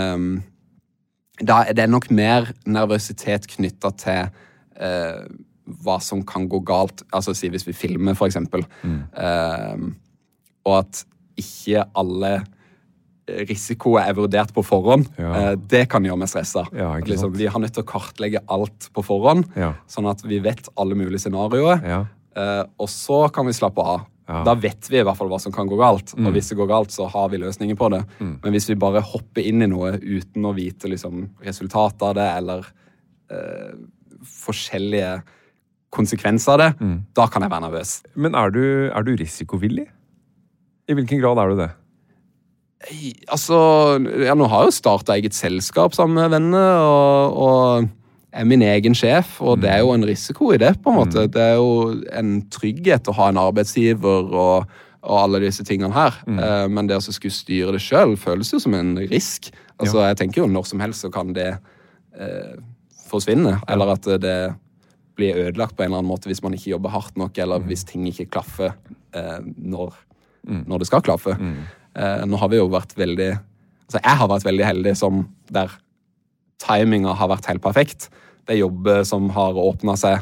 da 1.44 1.56
er 1.68 1.74
det 1.76 1.84
nok 1.90 2.06
mer 2.14 2.46
nervøsitet 2.64 3.44
knytta 3.52 3.90
til 4.00 4.30
hva 5.84 5.96
som 6.00 6.22
kan 6.24 6.46
gå 6.48 6.62
galt. 6.64 7.02
Altså 7.12 7.34
si 7.36 7.50
hvis 7.52 7.66
vi 7.68 7.76
filmer, 7.76 8.16
for 8.16 8.30
eksempel. 8.30 8.64
Mm. 8.80 9.92
og 10.64 10.78
at 10.78 11.02
ikke 11.36 11.84
alle 12.00 12.32
risikoer 13.48 14.06
er 14.08 14.14
vurdert 14.18 14.52
på 14.56 14.62
forhånd. 14.64 15.08
Ja. 15.18 15.32
Eh, 15.52 15.56
det 15.70 15.84
kan 15.92 16.04
gjøre 16.04 16.18
meg 16.18 16.28
stressa. 16.32 16.66
Ja, 16.76 16.94
liksom, 17.04 17.34
vi 17.36 17.46
har 17.46 17.60
nødt 17.60 17.74
til 17.76 17.84
å 17.84 17.88
kartlegge 17.88 18.40
alt 18.48 18.88
på 18.94 19.04
forhånd, 19.04 19.50
Ja. 19.56 19.74
sånn 19.86 20.08
at 20.10 20.22
vi 20.24 20.38
vet 20.40 20.68
alle 20.76 20.94
mulige 20.94 21.20
scenarioer. 21.26 21.82
Ja. 21.84 22.00
Eh, 22.36 22.64
og 22.78 22.88
så 22.88 23.26
kan 23.32 23.46
vi 23.46 23.52
slappe 23.52 23.78
av. 23.84 24.06
Mm. 24.28 24.44
Da 24.44 24.52
vet 24.54 24.88
vi 24.90 24.98
i 25.00 25.02
hvert 25.02 25.16
fall 25.16 25.28
hva 25.30 25.40
som 25.40 25.50
kan 25.52 25.66
gå 25.66 25.76
galt. 25.80 26.12
Og 26.18 26.32
hvis 26.34 26.50
det 26.50 26.58
går 26.58 26.68
galt, 26.68 26.90
så 26.92 27.06
har 27.08 27.30
vi 27.32 27.38
løsninger 27.40 27.74
på 27.80 27.88
det. 27.90 28.02
Men 28.20 28.52
hvis 28.52 28.66
vi 28.68 28.74
bare 28.76 29.00
hopper 29.00 29.40
inn 29.40 29.62
i 29.62 29.66
noe 29.66 29.94
uten 29.98 30.44
å 30.44 30.52
vite 30.54 30.84
liksom, 30.86 31.30
resultatet 31.42 32.02
av 32.02 32.14
det, 32.18 32.26
eller 32.36 32.66
eh, 33.30 33.72
forskjellige 34.28 35.22
konsekvenser 35.90 36.52
av 36.52 36.58
det, 36.58 36.78
Mm. 36.80 37.06
da 37.14 37.26
kan 37.26 37.40
jeg 37.42 37.50
være 37.50 37.70
nervøs. 37.70 38.02
Men 38.16 38.34
er 38.34 38.50
du, 38.50 38.90
er 38.94 39.02
du 39.02 39.16
risikovillig? 39.16 39.86
I 40.88 40.92
hvilken 40.94 41.20
grad 41.20 41.38
er 41.38 41.48
du 41.48 41.56
det? 41.56 41.70
Altså, 43.28 43.58
ja, 44.22 44.36
nå 44.38 44.46
har 44.48 44.64
jeg 44.64 44.70
jo 44.70 44.76
starta 44.76 45.16
eget 45.18 45.34
selskap 45.34 45.96
sammen 45.96 46.20
med 46.20 46.30
venner, 46.36 46.76
og, 46.78 47.38
og 47.42 47.88
er 48.38 48.46
min 48.46 48.62
egen 48.62 48.94
sjef, 48.96 49.38
og 49.42 49.62
det 49.64 49.70
er 49.72 49.80
jo 49.82 49.94
en 49.94 50.06
risiko 50.06 50.52
i 50.54 50.60
det, 50.60 50.76
på 50.84 50.92
en 50.92 50.98
måte. 51.00 51.26
Det 51.32 51.42
er 51.42 51.56
jo 51.58 51.96
en 52.14 52.36
trygghet 52.54 53.10
å 53.10 53.16
ha 53.18 53.30
en 53.32 53.40
arbeidsgiver 53.40 54.30
og, 54.30 54.68
og 55.02 55.16
alle 55.24 55.42
disse 55.42 55.66
tingene 55.66 55.90
her. 55.94 56.20
Eh, 56.28 56.66
men 56.70 56.90
det 56.90 57.00
å 57.00 57.04
skulle 57.04 57.34
styre 57.34 57.74
det 57.74 57.82
sjøl 57.82 58.14
føles 58.20 58.52
jo 58.54 58.60
som 58.62 58.76
en 58.78 58.94
risk. 59.10 59.50
Altså, 59.78 60.02
jeg 60.06 60.20
tenker 60.22 60.42
jo 60.42 60.50
når 60.50 60.68
som 60.70 60.82
helst 60.82 61.06
så 61.06 61.10
kan 61.14 61.32
det 61.36 61.50
eh, 62.18 62.54
forsvinne, 63.08 63.58
eller 63.70 63.94
at 63.96 64.10
det 64.22 64.38
blir 65.18 65.38
ødelagt 65.48 65.74
på 65.74 65.82
en 65.82 65.90
eller 65.90 66.02
annen 66.02 66.12
måte 66.12 66.30
hvis 66.30 66.44
man 66.44 66.54
ikke 66.54 66.76
jobber 66.76 66.94
hardt 66.94 67.16
nok, 67.18 67.38
eller 67.42 67.64
hvis 67.66 67.82
ting 67.88 68.04
ikke 68.06 68.28
klaffer 68.36 68.74
eh, 69.16 69.38
når, 69.42 69.96
når 70.46 70.84
det 70.84 70.90
skal 70.90 71.02
klaffe. 71.02 71.34
Eh, 71.98 72.24
nå 72.30 72.38
har 72.40 72.48
vi 72.52 72.60
jo 72.60 72.68
vært 72.72 72.94
veldig 72.98 73.30
Altså, 73.88 74.00
jeg 74.04 74.18
har 74.20 74.28
vært 74.28 74.44
veldig 74.44 74.64
heldig 74.68 74.90
som 75.00 75.22
der 75.50 75.70
timinga 76.60 77.14
har 77.16 77.30
vært 77.30 77.46
helt 77.48 77.62
perfekt. 77.64 78.10
Det 78.44 78.52
er 78.56 78.58
jobber 78.60 78.98
som 79.08 79.30
har 79.32 79.56
åpna 79.56 79.94
seg 79.96 80.18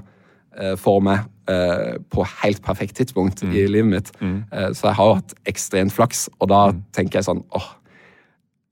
eh, 0.54 0.76
for 0.78 1.00
meg 1.02 1.25
eh, 1.50 1.97
på 2.14 2.23
helt 2.45 2.62
perfekt 2.62 2.95
tidspunkt 3.00 3.42
i 3.42 3.64
livet 3.66 3.90
mitt. 3.90 4.12
Eh, 4.23 4.71
så 4.71 4.87
jeg 4.92 4.95
har 5.00 5.14
hatt 5.16 5.35
ekstremt 5.50 5.95
flaks, 5.97 6.28
og 6.38 6.52
da 6.52 6.61
tenker 6.95 7.18
jeg 7.18 7.26
sånn 7.26 7.42
åh, 7.59 7.66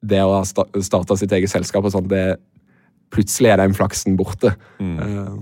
Det 0.05 0.21
å 0.23 0.35
ha 0.37 0.45
starta 0.45 1.17
sitt 1.19 1.33
eget 1.33 1.51
selskap 1.51 1.85
og 1.89 1.95
sånn, 1.97 2.07
det 2.11 2.37
plutselig 3.11 3.51
er 3.51 3.63
den 3.65 3.75
flaksen 3.75 4.15
borte. 4.21 4.55
Eh, 4.79 5.37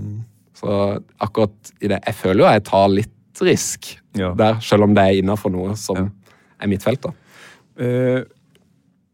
så 0.62 0.99
akkurat 1.21 1.73
i 1.83 1.88
det 1.92 2.00
Jeg 2.07 2.14
føler 2.14 2.45
jo 2.45 2.50
jeg 2.52 2.64
tar 2.64 2.88
litt 2.88 3.40
risk 3.42 3.99
Ja. 4.16 4.33
der, 4.35 4.61
selv 4.61 4.85
om 4.85 4.95
det 4.95 5.02
er 5.02 5.19
innafor 5.21 5.50
noe 5.50 5.76
som 5.76 6.11
er 6.61 6.69
mitt 6.69 6.83
felt. 6.85 7.02
da. 7.02 7.12
Eh, 7.79 8.23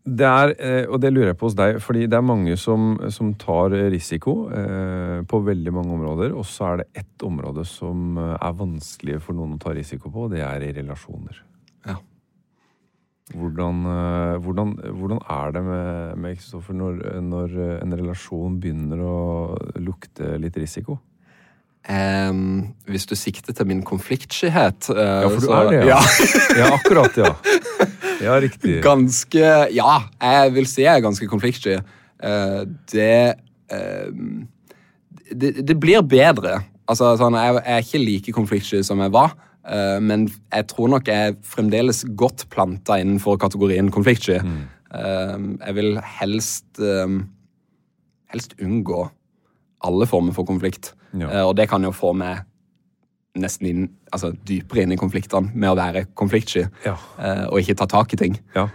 det 0.08 0.24
er, 0.24 0.52
eh, 0.56 0.84
og 0.88 1.00
det 1.02 1.10
lurer 1.12 1.32
jeg 1.32 1.38
på 1.40 1.48
hos 1.50 1.56
deg, 1.58 1.78
fordi 1.84 2.06
det 2.08 2.16
er 2.16 2.24
mange 2.24 2.54
som, 2.60 2.94
som 3.12 3.34
tar 3.36 3.74
risiko 3.92 4.48
eh, 4.54 5.18
på 5.28 5.40
veldig 5.44 5.74
mange 5.74 5.96
områder, 5.98 6.32
og 6.32 6.46
så 6.48 6.70
er 6.70 6.80
det 6.80 6.86
ett 7.02 7.24
område 7.28 7.64
som 7.68 8.16
eh, 8.16 8.36
er 8.38 8.54
vanskelig 8.56 9.18
for 9.24 9.36
noen 9.36 9.58
å 9.58 9.60
ta 9.60 9.74
risiko 9.76 10.08
på, 10.14 10.28
og 10.28 10.32
det 10.32 10.40
er 10.46 10.64
i 10.64 10.72
relasjoner. 10.78 11.42
Ja. 11.88 11.98
Hvordan, 13.36 13.82
hvordan, 14.40 14.70
hvordan 14.96 15.18
er 15.28 15.50
det 15.52 15.62
med, 15.66 16.14
med 16.24 16.38
Kristoffer 16.38 16.78
når, 16.78 17.02
når 17.20 17.58
en 17.82 17.92
relasjon 18.00 18.56
begynner 18.62 19.02
å 19.04 19.18
lukte 19.84 20.38
litt 20.40 20.56
risiko? 20.56 20.96
Um, 21.88 22.72
hvis 22.88 23.04
du 23.08 23.14
sikter 23.16 23.54
til 23.56 23.68
min 23.68 23.84
konfliktskyhet 23.86 24.88
uh, 24.92 24.98
Ja, 24.98 25.28
for 25.28 25.40
du 25.40 25.46
så- 25.46 25.60
er 25.60 25.70
det, 25.70 25.84
ja. 25.88 26.00
Ja, 26.58 26.72
akkurat, 26.74 27.20
ja. 27.20 27.30
Ja, 28.22 28.38
riktig. 28.42 28.78
Ganske 28.84 29.42
Ja, 29.74 29.92
jeg 30.22 30.54
vil 30.56 30.68
si 30.68 30.84
jeg 30.84 30.96
er 30.96 31.04
ganske 31.04 31.28
konfliktsky. 31.30 31.78
Uh, 32.18 32.64
det, 32.92 33.34
uh, 33.72 34.08
det 35.30 35.66
Det 35.68 35.76
blir 35.78 36.02
bedre. 36.02 36.62
Altså, 36.88 37.12
sånn, 37.20 37.36
jeg, 37.36 37.60
jeg 37.60 37.76
er 37.76 37.84
ikke 37.84 38.04
like 38.04 38.32
konfliktsky 38.32 38.82
som 38.82 39.02
jeg 39.04 39.12
var, 39.12 39.36
uh, 39.68 39.98
men 40.00 40.26
jeg 40.54 40.66
tror 40.72 40.88
nok 40.94 41.08
jeg 41.10 41.32
er 41.32 41.38
fremdeles 41.44 42.04
godt 42.16 42.46
planta 42.50 42.98
innenfor 42.98 43.38
kategorien 43.38 43.92
konfliktsky. 43.92 44.40
Em, 44.88 45.58
jeg 45.60 45.74
vil 45.76 45.98
helst 46.00 46.78
helst 48.32 48.54
unngå 48.56 49.02
alle 49.84 50.06
former 50.08 50.32
for 50.32 50.48
konflikt. 50.48 50.94
Ja. 51.12 51.44
Og 51.44 51.58
det 51.60 51.68
kan 51.68 51.84
jo 51.84 51.92
få 51.92 52.14
meg 52.16 52.47
nesten 53.36 53.66
inn, 53.68 53.88
altså, 54.12 54.32
dypere 54.48 54.82
inn 54.82 54.92
i 54.92 54.98
konfliktene 54.98 55.52
med 55.54 55.70
å 55.70 55.76
være 55.78 56.06
konfliktsky 56.18 56.64
Ja. 56.84 56.96
eh, 57.18 57.44
og 57.50 57.60
ikke 57.60 57.76
ta 57.76 57.86
tak 57.86 58.12
i 58.14 58.16
ting. 58.16 58.38
Ja. 58.54 58.68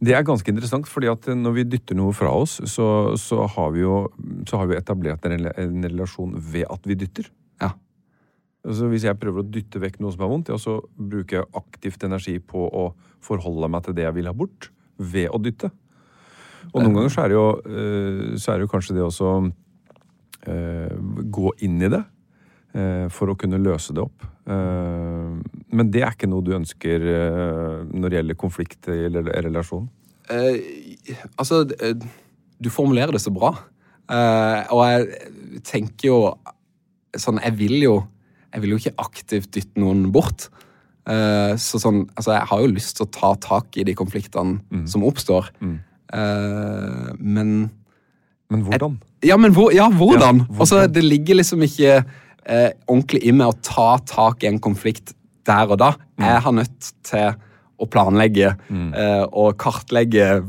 Det 0.00 0.14
er 0.14 0.22
ganske 0.22 0.46
interessant, 0.48 0.86
fordi 0.86 1.08
at 1.10 1.26
når 1.26 1.52
vi 1.56 1.64
dytter 1.64 1.96
noe 1.98 2.12
fra 2.14 2.30
oss, 2.30 2.60
så, 2.70 3.16
så, 3.18 3.46
har, 3.50 3.70
vi 3.74 3.80
jo, 3.82 4.06
så 4.46 4.56
har 4.60 4.66
vi 4.70 4.76
etablert 4.78 5.24
en, 5.26 5.32
rela- 5.36 5.54
en 5.58 5.82
relasjon 5.82 6.36
ved 6.38 6.66
at 6.70 6.86
vi 6.86 6.94
dytter. 6.94 7.26
Ja. 7.60 7.72
Altså 8.64 8.86
Hvis 8.90 9.04
jeg 9.08 9.18
prøver 9.18 9.42
å 9.42 9.48
dytte 9.50 9.80
vekk 9.82 9.98
noe 10.00 10.12
som 10.14 10.22
er 10.22 10.30
vondt, 10.30 10.48
ja, 10.52 10.58
så 10.58 10.78
bruker 10.96 11.40
jeg 11.40 11.50
aktivt 11.58 12.04
energi 12.06 12.38
på 12.38 12.68
å 12.70 12.92
forholde 13.20 13.68
meg 13.70 13.82
til 13.88 13.94
det 13.98 14.04
jeg 14.06 14.14
vil 14.20 14.30
ha 14.30 14.32
bort, 14.38 14.70
ved 14.98 15.30
å 15.34 15.38
dytte. 15.42 15.70
Og 16.74 16.82
noen 16.82 16.94
ganger 16.94 17.10
så 17.14 17.22
er 17.24 17.28
det 17.32 17.36
jo, 17.38 17.48
eh, 17.66 18.36
så 18.38 18.52
er 18.52 18.58
det 18.58 18.66
jo 18.68 18.72
kanskje 18.72 18.94
det 18.98 19.02
også 19.06 19.32
eh, 20.46 20.94
gå 21.32 21.52
inn 21.66 21.78
i 21.82 21.90
det 21.90 22.00
eh, 22.02 22.06
for 23.12 23.32
å 23.32 23.36
kunne 23.38 23.58
løse 23.62 23.94
det 23.96 24.02
opp. 24.04 24.26
Eh, 24.48 25.32
men 25.76 25.90
det 25.92 26.02
er 26.04 26.14
ikke 26.14 26.28
noe 26.30 26.44
du 26.44 26.54
ønsker 26.56 27.04
eh, 27.12 27.80
når 27.92 28.08
det 28.12 28.18
gjelder 28.20 28.38
konflikt 28.40 28.88
i 28.92 29.00
relasjon? 29.12 29.88
Eh, 30.32 30.60
altså, 31.40 31.62
eh, 31.80 31.96
du 32.58 32.70
formulerer 32.72 33.12
det 33.16 33.22
så 33.24 33.32
bra. 33.34 33.52
Eh, 34.08 34.60
og 34.72 34.84
jeg 34.88 35.62
tenker 35.68 36.08
jo 36.08 36.20
sånn 37.18 37.40
Jeg 37.44 37.52
vil 37.58 37.74
jo 37.82 37.96
Jeg 38.54 38.62
vil 38.62 38.72
jo 38.72 38.78
ikke 38.80 38.94
aktivt 39.04 39.50
dytte 39.52 39.80
noen 39.80 40.06
bort. 40.12 40.46
Eh, 41.08 41.52
så 41.60 41.80
sånn 41.82 42.06
Altså, 42.14 42.32
jeg 42.38 42.48
har 42.48 42.62
jo 42.62 42.70
lyst 42.72 42.96
til 42.96 43.04
å 43.04 43.12
ta 43.12 43.34
tak 43.36 43.76
i 43.76 43.84
de 43.84 43.96
konfliktene 43.98 44.86
som 44.88 45.04
oppstår. 45.04 45.50
Eh, 45.60 47.10
men 47.18 47.70
Men 48.48 48.64
hvordan? 48.64 48.96
Ja, 49.24 49.36
men 49.36 49.52
hvor, 49.52 49.74
ja, 49.74 49.90
hvordan? 49.90 50.40
Ja, 50.40 50.46
hvordan? 50.46 50.60
Altså, 50.60 50.86
det 50.88 51.04
ligger 51.04 51.36
liksom 51.36 51.60
ikke 51.66 51.98
eh, 52.48 52.70
ordentlig 52.88 53.22
i 53.28 53.32
med 53.36 53.46
å 53.50 53.58
ta 53.62 53.98
tak 54.08 54.42
i 54.44 54.50
en 54.50 54.58
konflikt 54.64 55.14
der 55.48 55.68
og 55.70 55.78
da. 55.80 55.92
Mm. 56.18 56.24
Jeg 56.26 56.42
har 56.44 56.52
nødt 56.56 56.88
til 57.08 57.36
å 57.78 57.86
planlegge 57.86 58.48
eh, 58.74 59.22
og 59.38 59.52
kartlegge 59.62 60.40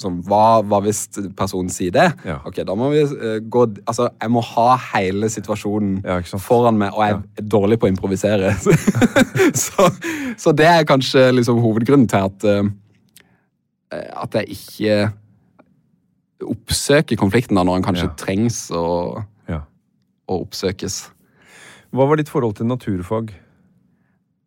sånn, 0.00 0.22
hva, 0.24 0.62
hva 0.64 0.78
hvis 0.86 1.02
personen 1.36 1.68
sier 1.68 1.92
det? 1.92 2.06
Mm. 2.22 2.30
Ja. 2.30 2.36
Ok, 2.48 2.62
da 2.64 2.72
må 2.80 2.88
vi 2.94 3.02
eh, 3.04 3.36
gå 3.44 3.66
Altså, 3.84 4.06
jeg 4.22 4.32
må 4.32 4.40
ha 4.54 4.64
hele 4.94 5.28
situasjonen 5.28 5.98
Ja, 6.00 6.16
foran 6.40 6.78
meg, 6.80 6.96
og 6.96 7.04
jeg 7.04 7.18
er 7.42 7.50
dårlig 7.52 7.76
på 7.82 7.90
å 7.90 7.92
improvisere. 7.92 8.54
så, 9.66 9.90
så 10.40 10.54
det 10.56 10.70
er 10.70 10.88
kanskje 10.88 11.28
liksom 11.36 11.60
hovedgrunnen 11.60 12.08
til 12.08 12.24
at 12.30 12.48
eh, 12.54 12.72
at 14.16 14.34
jeg 14.40 14.56
ikke 14.56 14.94
oppsøker 16.42 17.16
konflikten 17.20 17.56
da 17.56 17.62
når 17.64 17.78
den 17.78 17.84
kanskje 17.86 18.08
Ja. 18.08 18.14
trengs 18.18 18.56
å, 18.74 19.24
Ja. 19.48 19.60
å 20.28 20.40
oppsøkes. 20.42 20.96
Hva 21.94 22.06
var 22.08 22.16
ditt 22.20 22.28
forhold 22.32 22.56
til 22.58 22.66
naturfag? 22.66 23.34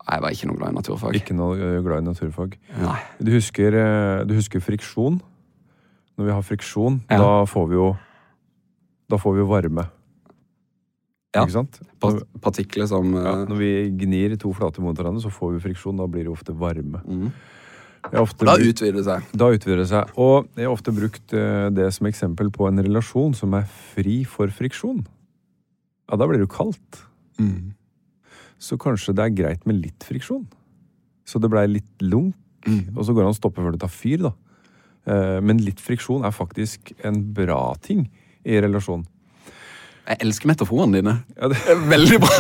Jeg 0.10 0.21
var 0.23 0.34
ikke 0.34 0.47
noe 0.49 0.58
glad 0.58 0.71
i 0.73 0.78
naturfag. 0.80 1.15
Ikke 1.19 1.36
noe 1.38 1.82
glad 1.86 2.02
i 2.02 2.08
naturfag. 2.08 2.56
Nei. 2.82 2.99
Du 3.21 3.32
husker, 3.36 3.75
eh, 3.78 4.23
du 4.25 4.34
husker 4.34 4.60
friksjon? 4.63 5.19
Når 6.17 6.25
vi 6.25 6.32
har 6.32 6.41
friksjon, 6.43 7.02
Ja. 7.10 7.17
da 7.17 7.45
får 7.45 7.69
vi 7.69 7.75
jo 7.75 7.97
Da 9.10 9.17
får 9.17 9.34
vi 9.34 9.39
jo 9.39 9.47
varme. 9.47 9.89
Ja. 11.34 11.43
Ikke 11.45 11.52
sant? 11.52 11.80
Når, 12.02 12.23
Partikler 12.41 12.88
som 12.88 13.12
ja, 13.13 13.41
eh, 13.41 13.45
når 13.49 13.58
vi 13.58 13.69
gnir 14.06 14.36
to 14.38 14.52
flater 14.54 14.82
mot 14.82 14.95
hverandre, 14.95 15.21
så 15.21 15.32
får 15.34 15.54
vi 15.56 15.60
friksjon. 15.73 15.97
Da 15.97 16.06
blir 16.06 16.23
det 16.25 16.32
ofte 16.34 16.54
varme. 16.58 17.02
mm. 17.06 17.32
Ofte 18.13 18.45
Da 18.45 18.56
utvider 18.56 18.93
det 18.93 19.06
seg. 19.06 19.23
Da 19.36 19.45
utvider 19.52 19.78
det 19.78 19.88
seg. 19.89 20.10
Og 20.17 20.47
jeg 20.56 20.65
har 20.65 20.71
ofte 20.73 20.93
brukt 20.95 21.34
eh, 21.34 21.69
det 21.69 21.91
som 21.93 22.08
eksempel 22.08 22.49
på 22.49 22.67
en 22.67 22.78
relasjon 22.82 23.34
som 23.36 23.54
er 23.54 23.63
fri 23.63 24.23
for 24.23 24.47
friksjon. 24.47 25.06
Ja, 26.10 26.15
da 26.15 26.25
blir 26.25 26.38
det 26.39 26.47
jo 26.47 26.54
kaldt. 26.56 27.02
Mm. 27.39 27.73
Så 28.60 28.78
kanskje 28.78 29.15
det 29.15 29.23
er 29.25 29.36
greit 29.38 29.65
med 29.69 29.80
litt 29.82 30.04
friksjon. 30.04 30.45
Så 31.25 31.39
det 31.39 31.49
blei 31.54 31.67
litt 31.71 32.02
lunk, 32.04 32.36
Mm. 32.67 32.89
og 32.97 33.06
så 33.08 33.13
går 33.15 33.21
det 33.23 33.28
an 33.30 33.34
å 33.34 33.38
stoppe 33.38 33.62
før 33.63 33.71
det 33.71 33.80
tar 33.80 33.88
fyr, 33.93 34.17
da. 34.25 34.34
Eh, 35.08 35.39
Men 35.39 35.62
litt 35.63 35.80
friksjon 35.80 36.25
er 36.28 36.32
faktisk 36.36 36.91
en 37.08 37.21
bra 37.34 37.73
ting 37.82 38.10
i 38.43 38.60
relasjon. 38.60 39.06
Jeg 40.10 40.17
elsker 40.25 40.47
metaforene 40.49 40.97
dine. 40.99 41.13
Ja, 41.38 41.47
det, 41.47 41.58
Veldig 41.88 42.19
bra! 42.19 42.38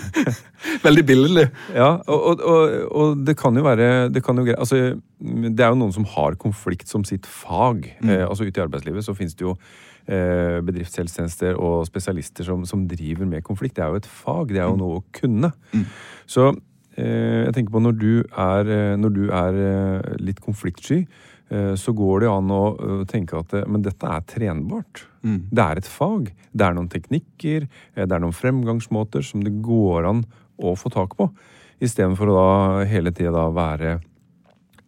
Veldig 0.84 1.04
billedlig. 1.08 1.46
ja 1.74 1.90
og, 2.06 2.40
og, 2.40 2.74
og, 2.90 3.20
det 3.26 3.36
kan 3.36 3.56
jo 3.56 3.64
være 3.64 4.08
det, 4.12 4.22
kan 4.24 4.38
jo, 4.40 4.44
altså, 4.56 4.78
det 5.20 5.60
er 5.60 5.72
jo 5.72 5.78
noen 5.80 5.92
som 5.92 6.04
har 6.14 6.36
konflikt 6.40 6.88
som 6.88 7.04
sitt 7.04 7.26
fag. 7.28 7.84
Eh, 8.04 8.24
altså 8.26 8.46
Ute 8.46 8.60
i 8.60 8.64
arbeidslivet 8.64 9.04
så 9.04 9.14
finnes 9.16 9.34
det 9.36 9.44
jo 9.44 9.56
bedriftshelsetjenester 10.64 11.58
og 11.60 11.84
spesialister 11.86 12.44
som, 12.46 12.64
som 12.66 12.86
driver 12.88 13.28
med 13.28 13.44
konflikt. 13.46 13.76
Det 13.76 13.84
er 13.84 13.92
jo 13.94 14.00
et 14.00 14.08
fag. 14.10 14.48
Det 14.52 14.58
er 14.62 14.68
jo 14.70 14.78
noe 14.80 15.00
å 15.00 15.04
kunne. 15.14 15.52
Så 16.26 16.48
eh, 16.96 17.46
jeg 17.46 17.54
tenker 17.56 17.74
på 17.76 17.82
når 17.84 17.98
du 18.00 18.12
er, 18.24 18.70
eh, 18.70 18.96
når 18.98 19.14
du 19.16 19.22
er 19.28 19.60
eh, 19.66 20.10
litt 20.22 20.40
konfliktsky, 20.44 21.04
eh, 21.50 21.74
så 21.78 21.94
går 21.96 22.20
det 22.20 22.28
jo 22.30 22.34
an 22.38 22.50
å 22.54 22.64
eh, 22.74 23.04
tenke 23.10 23.38
at 23.38 23.54
eh, 23.54 23.66
men 23.70 23.82
dette 23.86 24.06
er 24.06 24.26
trenbart. 24.26 25.06
Det 25.52 25.64
er 25.64 25.80
et 25.82 25.88
fag. 25.90 26.30
Det 26.52 26.66
er 26.66 26.76
noen 26.76 26.90
teknikker, 26.90 27.66
eh, 27.94 28.04
det 28.06 28.12
er 28.16 28.22
noen 28.22 28.36
fremgangsmåter 28.36 29.22
som 29.26 29.44
det 29.44 29.58
går 29.62 30.08
an 30.10 30.24
å 30.60 30.74
få 30.76 30.92
tak 30.92 31.16
på. 31.18 31.30
Istedenfor 31.80 32.28
å 32.28 32.36
da 32.36 32.88
hele 32.90 33.12
tida 33.16 33.46
være 33.56 34.00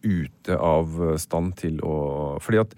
ute 0.02 0.56
av 0.58 0.98
stand 1.22 1.54
til 1.60 1.78
å 1.86 1.94
Fordi 2.42 2.58
at 2.58 2.72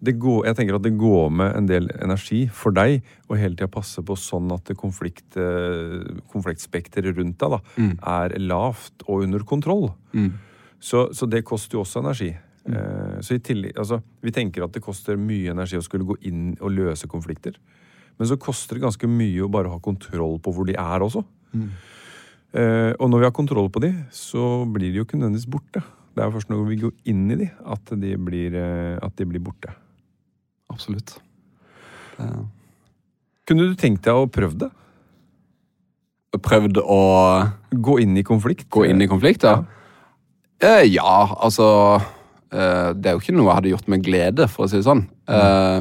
går, 0.00 0.46
jeg 0.48 0.56
tenker 0.56 0.78
at 0.78 0.84
det 0.84 0.94
går 0.96 1.30
med 1.30 1.56
en 1.56 1.66
del 1.68 1.90
energi 2.00 2.46
for 2.48 2.72
deg 2.72 3.02
å 3.28 3.36
hele 3.36 3.54
tida 3.54 3.68
passe 3.68 4.00
på 4.00 4.16
sånn 4.16 4.48
at 4.54 4.72
konflikt, 4.80 5.36
eh, 5.36 6.20
konfliktspekteret 6.32 7.18
rundt 7.18 7.38
deg 7.42 7.56
da, 7.56 7.60
er 8.20 8.38
lavt 8.40 9.04
og 9.06 9.26
under 9.26 9.44
kontroll. 9.44 9.90
Så, 10.80 11.10
så 11.12 11.28
det 11.28 11.44
koster 11.44 11.76
jo 11.76 11.84
også 11.84 12.00
energi. 12.00 12.30
Eh, 12.64 13.20
så 13.20 13.36
i 13.36 13.42
tillegg, 13.44 13.76
altså, 13.76 14.00
Vi 14.20 14.32
tenker 14.32 14.64
at 14.64 14.72
det 14.72 14.82
koster 14.84 15.16
mye 15.20 15.52
energi 15.52 15.76
å 15.76 15.84
skulle 15.84 16.08
gå 16.08 16.16
inn 16.28 16.56
og 16.60 16.72
løse 16.72 17.08
konflikter. 17.08 17.56
Men 18.18 18.28
så 18.28 18.36
koster 18.40 18.76
det 18.76 18.84
ganske 18.84 19.08
mye 19.08 19.44
å 19.44 19.52
bare 19.52 19.68
ha 19.72 19.78
kontroll 19.80 20.38
på 20.40 20.52
hvor 20.52 20.68
de 20.68 20.76
er 20.76 21.00
også. 21.04 21.24
Eh, 22.52 22.92
og 22.98 23.08
når 23.08 23.22
vi 23.22 23.28
har 23.28 23.36
kontroll 23.36 23.70
på 23.72 23.80
de, 23.80 23.94
så 24.12 24.64
blir 24.66 24.90
de 24.90 25.00
jo 25.00 25.06
ikke 25.06 25.20
nødvendigvis 25.20 25.50
borte. 25.50 25.82
Det 26.16 26.24
er 26.24 26.32
først 26.34 26.50
når 26.50 26.66
vi 26.66 26.80
går 26.82 26.92
inn 27.12 27.30
i 27.30 27.38
de, 27.44 27.46
at 27.64 27.92
de 28.02 28.16
blir, 28.18 28.56
eh, 28.58 28.98
at 29.00 29.16
de 29.16 29.28
blir 29.30 29.40
borte. 29.40 29.72
Absolutt. 30.70 31.16
Det- 32.16 32.46
Kunne 33.50 33.66
du 33.70 33.74
tenkt 33.74 34.04
deg 34.06 34.14
å 34.14 34.28
prøve 34.30 34.58
det? 34.58 34.70
Prøvd 36.40 36.78
å 36.84 36.98
Gå 37.74 37.96
inn 38.02 38.16
i 38.16 38.22
konflikt? 38.26 38.68
gå 38.70 38.84
inn 38.88 39.02
i 39.02 39.08
konflikt, 39.10 39.42
ja? 39.42 39.64
Eh, 40.62 40.84
ja, 40.92 41.26
altså 41.40 41.66
eh, 42.52 42.92
Det 42.94 43.06
er 43.10 43.16
jo 43.16 43.22
ikke 43.22 43.34
noe 43.34 43.48
jeg 43.48 43.54
hadde 43.58 43.72
gjort 43.72 43.88
med 43.88 44.04
glede, 44.04 44.46
for 44.50 44.66
å 44.66 44.70
si 44.70 44.76
det 44.78 44.86
sånn. 44.86 45.02
Eh, 45.26 45.80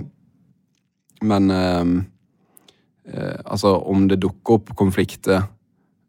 men 1.21 1.51
eh, 1.51 1.91
eh, 3.13 3.37
altså, 3.45 3.75
om 3.91 4.07
det 4.07 4.19
dukker 4.23 4.57
opp 4.59 4.73
konflikter 4.79 5.43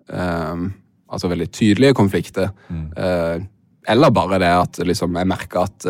eh, 0.08 0.66
Altså 1.10 1.26
veldig 1.28 1.48
tydelige 1.50 1.94
konflikter, 1.98 2.52
eh, 2.96 3.40
eller 3.90 4.10
bare 4.14 4.38
det 4.38 4.50
at 4.54 4.78
liksom, 4.86 5.16
jeg 5.18 5.26
merker 5.26 5.64
at 5.66 5.86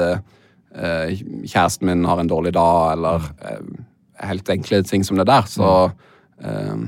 kjæresten 0.71 1.87
min 1.87 2.05
har 2.07 2.21
en 2.21 2.31
dårlig 2.31 2.53
dag, 2.55 2.93
eller 2.93 3.27
eh, 3.43 3.85
helt 4.29 4.49
enkle 4.49 4.83
ting 4.87 5.05
som 5.07 5.19
det 5.19 5.27
der, 5.27 5.49
så, 5.51 5.91
eh, 6.43 6.85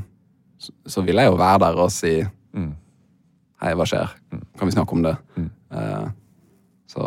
så, 0.59 0.73
så 0.87 1.03
vil 1.03 1.19
jeg 1.19 1.33
jo 1.33 1.39
være 1.41 1.59
der 1.67 1.83
og 1.83 1.93
si 1.93 2.21
Hei, 3.63 3.77
hva 3.79 3.85
skjer? 3.87 4.11
Kan 4.59 4.67
vi 4.67 4.73
snakke 4.75 4.97
om 4.97 5.05
det? 5.05 5.13
Eh, 5.71 6.07
så, 6.91 7.05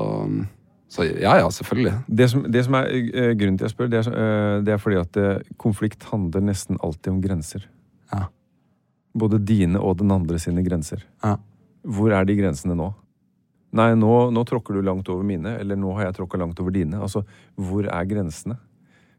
så 0.88 1.04
ja, 1.04 1.34
ja, 1.42 1.50
selvfølgelig. 1.52 1.94
Det 2.08 2.30
som, 2.32 2.46
det 2.52 2.62
som 2.64 2.78
er 2.80 2.88
eh, 2.96 3.34
grunnen 3.36 3.58
til 3.60 3.68
jeg 3.68 3.74
spør, 3.74 3.90
det 3.92 4.00
er, 4.00 4.08
eh, 4.16 4.54
det 4.64 4.74
er 4.74 4.80
fordi 4.80 5.00
at 5.02 5.20
eh, 5.20 5.50
konflikt 5.60 6.08
handler 6.14 6.46
nesten 6.48 6.80
alltid 6.80 7.12
om 7.12 7.20
grenser. 7.22 7.66
Ja. 8.14 8.30
Både 9.20 9.42
dine 9.44 9.84
og 9.84 10.00
den 10.00 10.16
andre 10.16 10.40
sine 10.40 10.64
grenser. 10.64 11.04
Ja. 11.26 11.36
Hvor 11.84 12.16
er 12.16 12.24
de 12.24 12.38
grensene 12.40 12.78
nå? 12.80 12.94
Nei, 13.76 13.90
nå, 14.00 14.12
nå 14.32 14.44
tråkker 14.48 14.78
du 14.78 14.86
langt 14.88 15.10
over 15.12 15.26
mine, 15.28 15.58
eller 15.60 15.76
nå 15.76 15.92
har 15.98 16.08
jeg 16.08 16.16
tråkka 16.22 16.40
langt 16.40 16.60
over 16.64 16.72
dine. 16.72 17.02
Altså, 17.04 17.26
hvor 17.60 17.84
er 17.92 18.08
grensene? 18.08 18.56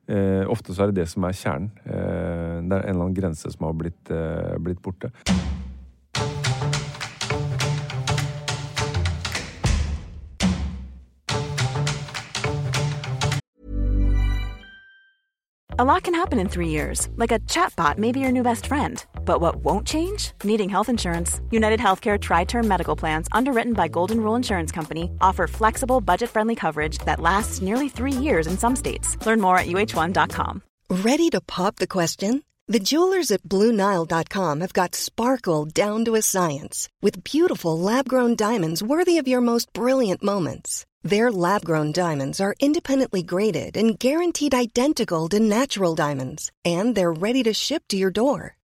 Eh, 0.09 0.49
ofte 0.49 0.73
så 0.73 0.87
er 0.87 0.93
det 0.93 1.03
det 1.03 1.11
som 1.11 1.27
er 1.29 1.37
kjernen. 1.37 1.69
Eh, 1.85 2.63
det 2.65 2.79
er 2.79 2.87
en 2.87 2.95
eller 2.95 3.05
annen 3.05 3.19
grense 3.19 3.53
som 3.53 3.67
har 3.69 3.77
blitt, 3.77 4.11
eh, 4.11 4.57
blitt 4.63 4.81
borte. 4.81 5.13
A 15.79 15.85
lot 15.85 16.03
can 16.05 16.15
happen 16.15 16.39
in 16.39 16.49
three 16.49 16.69
years, 16.69 17.11
like 17.19 17.31
a 17.31 17.39
chatbot 17.41 17.99
may 17.99 18.11
be 18.11 18.21
your 18.21 18.33
new 18.33 18.43
best 18.43 18.67
friend. 18.67 19.05
But 19.27 19.43
what 19.43 19.57
won't 19.57 19.87
change? 19.87 20.33
Needing 20.45 20.71
health 20.71 20.89
insurance. 20.89 21.41
United 21.51 21.81
Healthcare 21.81 22.19
Tri 22.19 22.45
Term 22.45 22.67
Medical 22.67 22.97
Plans, 22.97 23.29
underwritten 23.33 23.75
by 23.75 23.89
Golden 23.89 24.21
Rule 24.21 24.37
Insurance 24.37 24.73
Company, 24.73 25.11
offer 25.21 25.47
flexible, 25.47 26.01
budget 26.01 26.31
friendly 26.31 26.55
coverage 26.55 26.99
that 26.99 27.21
lasts 27.21 27.61
nearly 27.61 27.89
three 27.91 28.13
years 28.13 28.47
in 28.47 28.57
some 28.57 28.77
states. 28.77 29.19
Learn 29.27 29.41
more 29.41 29.59
at 29.59 29.67
uh1.com. 29.67 30.63
Ready 30.89 31.29
to 31.31 31.41
pop 31.41 31.77
the 31.77 31.89
question? 31.89 32.43
The 32.69 32.81
jewelers 32.81 33.31
at 33.31 33.43
BlueNile.com 33.43 34.61
have 34.61 34.73
got 34.73 34.97
sparkle 34.97 35.67
down 35.67 36.05
to 36.05 36.17
a 36.17 36.23
science 36.23 36.89
with 37.01 37.23
beautiful 37.23 37.79
lab 37.79 38.09
grown 38.09 38.35
diamonds 38.35 38.83
worthy 38.83 39.19
of 39.19 39.29
your 39.29 39.41
most 39.41 39.73
brilliant 39.73 40.23
moments. 40.23 40.85
Their 41.05 41.31
lab 41.31 41.65
grown 41.65 41.93
diamonds 41.93 42.41
are 42.41 42.57
independently 42.59 43.23
graded 43.23 43.77
and 43.77 43.97
guaranteed 43.97 44.53
identical 44.53 45.29
to 45.29 45.39
natural 45.39 45.95
diamonds, 45.95 46.51
and 46.65 46.97
they're 46.97 47.13
ready 47.13 47.45
to 47.45 47.53
ship 47.55 47.85
to 47.91 47.97
your 47.97 48.11
door. 48.11 48.56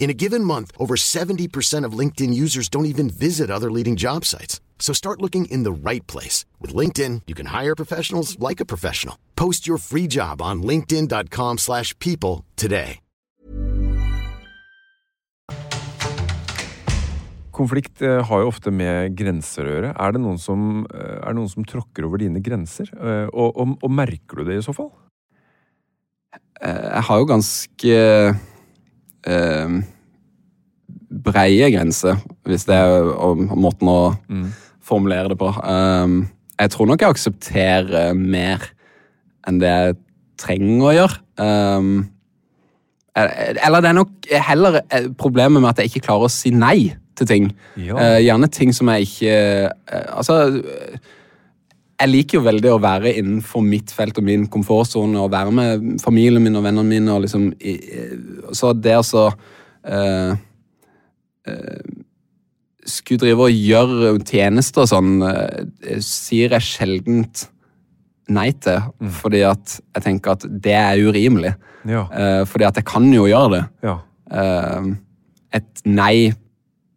In 0.00 0.08
a 0.08 0.14
given 0.14 0.42
month, 0.42 0.72
over 0.78 0.96
70% 0.96 1.84
of 1.84 1.92
LinkedIn 1.92 2.32
users 2.32 2.68
don't 2.70 2.86
even 2.86 3.10
visit 3.10 3.50
other 3.50 3.70
leading 3.70 3.96
job 3.96 4.24
sites. 4.24 4.60
So 4.78 4.94
start 4.94 5.20
looking 5.20 5.44
in 5.50 5.62
the 5.62 5.72
right 5.72 6.06
place. 6.06 6.46
With 6.58 6.74
LinkedIn, 6.74 7.22
you 7.26 7.34
can 7.34 7.46
hire 7.52 7.76
professionals 7.76 8.38
like 8.38 8.60
a 8.60 8.64
professional. 8.64 9.16
Post 9.36 9.68
your 9.68 9.78
free 9.78 10.08
job 10.08 10.40
on 10.42 10.62
linkedin.com/people 10.62 11.58
slash 11.58 11.94
people 11.98 12.44
today. 12.56 12.98
Konflikt 17.52 18.00
eh, 18.00 18.22
har 18.24 18.40
jo 18.40 18.48
ofte 18.48 18.70
med 18.72 19.12
grenser 19.18 19.66
å 19.66 19.72
gjøre. 19.74 19.90
Er 20.00 20.12
det 20.16 20.20
noen 20.22 20.38
som, 20.40 20.86
eh, 20.94 21.18
er 21.20 21.28
det 21.28 21.36
noen 21.36 21.50
som 21.52 21.64
tråkker 21.64 22.06
over 22.08 22.22
dine 22.22 22.40
grenser? 22.40 22.88
Eh, 22.96 23.28
og, 23.34 23.52
og, 23.52 23.76
og 23.82 23.90
merker 23.92 24.40
du 24.40 24.48
det 24.48 24.62
i 24.62 24.64
så 24.64 24.72
fall? 24.72 24.88
Jeg 26.60 27.02
har 27.04 27.18
jo 27.20 27.26
ganske 27.28 27.98
eh, 29.26 29.80
breie 31.10 31.70
grenser, 31.74 32.20
hvis 32.46 32.66
det 32.68 32.76
er 32.76 33.10
måten 33.56 33.90
å 33.90 34.00
formulere 34.90 35.32
det 35.32 35.38
på. 35.40 35.50
Um, 35.64 36.22
jeg 36.60 36.72
tror 36.74 36.90
nok 36.90 37.02
jeg 37.02 37.14
aksepterer 37.14 38.14
mer 38.16 38.64
enn 39.48 39.60
det 39.62 39.70
jeg 39.70 39.98
trenger 40.40 40.88
å 40.88 40.96
gjøre. 40.96 41.20
Um, 41.40 41.92
eller 43.20 43.82
det 43.82 43.90
er 43.90 43.96
nok 43.96 44.28
heller 44.48 44.80
eh, 44.82 45.08
problemet 45.18 45.62
med 45.62 45.72
at 45.72 45.80
jeg 45.82 45.90
ikke 45.90 46.06
klarer 46.08 46.28
å 46.28 46.32
si 46.32 46.52
nei 46.54 46.92
til 47.18 47.28
ting. 47.28 47.48
Ja. 47.76 47.96
Eh, 47.98 48.20
gjerne 48.24 48.48
ting 48.52 48.72
som 48.76 48.88
jeg 48.92 49.08
ikke 49.08 49.34
uh, 49.68 50.04
Altså 50.16 50.36
jeg 52.00 52.10
liker 52.10 52.38
jo 52.38 52.46
veldig 52.46 52.70
å 52.72 52.80
være 52.82 53.12
innenfor 53.20 53.64
mitt 53.64 53.92
felt 53.92 54.18
og 54.20 54.24
min 54.26 54.46
komfortsone 54.52 55.20
og 55.20 55.32
være 55.34 55.54
med 55.54 55.88
familien 56.02 56.42
min 56.42 56.56
og 56.56 56.64
vennene 56.64 56.88
mine. 56.88 57.12
og 57.12 57.26
liksom, 57.26 57.50
i, 57.60 57.74
Så 58.56 58.72
det 58.72 58.96
å 58.96 59.04
så 59.04 59.26
eh, 59.84 60.32
eh, 61.46 61.90
Skulle 62.88 63.20
drive 63.26 63.46
og 63.46 63.52
gjøre 63.52 64.14
tjenester 64.24 64.86
og 64.86 64.90
sånn, 64.90 65.20
eh, 65.28 66.00
sier 66.04 66.56
jeg 66.56 66.64
sjeldent 66.64 67.44
nei 68.32 68.48
til. 68.64 68.80
Fordi 69.20 69.44
at 69.44 69.76
jeg 69.76 70.06
tenker 70.06 70.38
at 70.38 70.48
det 70.48 70.76
er 70.78 71.04
urimelig. 71.04 71.52
Ja. 71.84 72.06
Eh, 72.08 72.42
fordi 72.48 72.68
at 72.70 72.80
jeg 72.80 72.88
kan 72.88 73.12
jo 73.12 73.28
gjøre 73.28 73.58
det. 73.58 73.64
ja. 73.84 73.98
Eh, 74.30 74.92
et 75.50 75.80
nei 75.82 76.30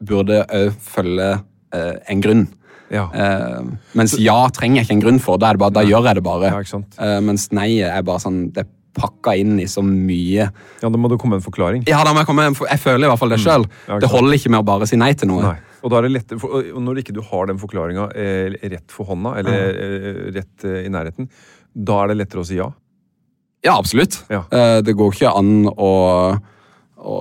burde 0.04 0.44
òg 0.54 0.76
følge 0.78 1.30
eh, 1.74 1.96
en 2.12 2.22
grunn. 2.22 2.44
Ja. 2.91 3.08
Uh, 3.10 3.74
mens 3.98 4.17
ja 4.19 4.36
trenger 4.54 4.82
jeg 4.82 4.88
ikke 4.88 4.98
en 4.98 5.04
grunn 5.08 5.19
for. 5.24 5.39
Da, 5.41 5.50
er 5.50 5.58
det 5.58 5.63
bare, 5.63 5.76
da 5.80 5.86
gjør 5.88 6.10
jeg 6.10 6.19
det 6.19 6.26
bare. 6.26 6.52
Ja? 6.54 6.82
Eh, 7.08 7.19
mens 7.26 7.48
nei 7.56 7.69
er 7.82 8.04
bare 8.06 8.22
sånn 8.22 8.48
Det 8.54 8.65
er 8.65 8.72
pakka 8.93 9.34
inn 9.39 9.56
i 9.62 9.65
så 9.69 9.82
mye 9.86 10.46
Ja, 10.46 10.89
Da 10.89 11.00
må 11.00 11.10
det 11.12 11.19
komme 11.22 11.39
en 11.39 11.46
forklaring. 11.46 11.86
Ja, 11.89 12.04
da 12.06 12.13
må 12.13 12.22
Jeg 12.22 12.30
komme, 12.30 12.46
jeg 12.52 12.82
føler 12.82 13.08
i 13.08 13.12
hvert 13.12 13.22
fall 13.22 13.34
det 13.34 13.41
sjøl. 13.41 13.65
Mm. 13.88 14.00
Det 14.04 14.12
holder 14.12 14.38
ikke 14.38 14.54
med 14.54 14.62
å 14.62 14.67
bare 14.67 14.89
si 14.89 15.00
nei 15.00 15.12
til 15.17 15.32
noe. 15.32 15.54
Nei. 15.54 15.58
Og, 15.84 15.89
da 15.91 16.00
er 16.00 16.08
det 16.08 16.13
lett, 16.13 16.38
for, 16.39 16.62
og 16.63 16.80
når 16.80 17.02
ikke 17.02 17.15
du 17.15 17.19
har 17.28 17.50
den 17.50 17.60
forklaringa 17.60 18.08
eh, 18.15 18.56
rett 18.72 18.93
for 18.93 19.10
hånda, 19.10 19.34
eller 19.41 19.82
eh, 19.84 20.22
rett 20.38 20.63
eh, 20.69 20.86
i 20.88 20.91
nærheten, 20.93 21.28
da 21.74 21.98
er 22.04 22.13
det 22.13 22.19
lettere 22.22 22.43
å 22.43 22.48
si 22.48 22.56
ja. 22.56 22.69
Ja, 23.63 23.76
absolutt. 23.76 24.22
Ja. 24.32 24.46
Eh, 24.48 24.78
det 24.86 24.96
går 25.00 25.15
ikke 25.15 25.34
an 25.36 25.67
å, 25.72 25.91
å 27.04 27.17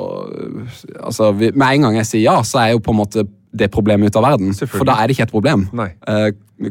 Altså, 1.03 1.33
Med 1.35 1.64
en 1.66 1.88
gang 1.88 1.96
jeg 1.98 2.07
sier 2.07 2.22
ja, 2.22 2.37
så 2.46 2.61
er 2.61 2.70
jeg 2.70 2.79
jo 2.79 2.85
på 2.87 2.94
en 2.94 3.01
måte 3.01 3.25
det 3.53 3.69
problemet 3.71 4.09
ute 4.12 4.19
av 4.21 4.25
verden. 4.31 4.53
For 4.67 4.85
da 4.88 4.95
er 5.03 5.09
det 5.11 5.17
ikke 5.17 5.27
et 5.29 5.33
problem. 5.35 5.67
Eh, 6.09 6.31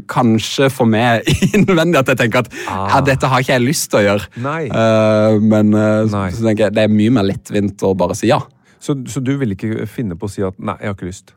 kanskje 0.10 0.70
for 0.74 0.88
meg 0.90 1.28
innvendig 1.56 2.00
at 2.00 2.08
jeg 2.14 2.18
tenker 2.24 2.46
at 2.46 2.50
Ah. 2.72 2.88
ja, 2.96 3.02
dette 3.06 3.28
har 3.30 3.44
ikke 3.44 3.54
jeg 3.58 3.66
lyst 3.66 3.90
til 3.92 4.00
å 4.00 4.06
gjøre. 4.06 4.30
Eh, 4.42 5.36
men 5.44 5.74
eh, 5.78 6.06
så, 6.10 6.24
så 6.38 6.48
tenker 6.48 6.68
jeg 6.70 6.76
det 6.78 6.86
er 6.88 6.94
mye 6.96 7.14
mer 7.20 7.28
lettvint 7.28 7.84
å 7.86 7.94
bare 7.98 8.16
si 8.18 8.32
ja. 8.32 8.40
Så, 8.82 8.96
så 9.14 9.22
du 9.22 9.36
vil 9.38 9.54
ikke 9.54 9.86
finne 9.86 10.16
på 10.18 10.26
å 10.26 10.32
si 10.32 10.42
at 10.42 10.58
'nei, 10.58 10.74
jeg 10.82 10.90
har 10.90 10.98
ikke 10.98 11.10
lyst', 11.12 11.36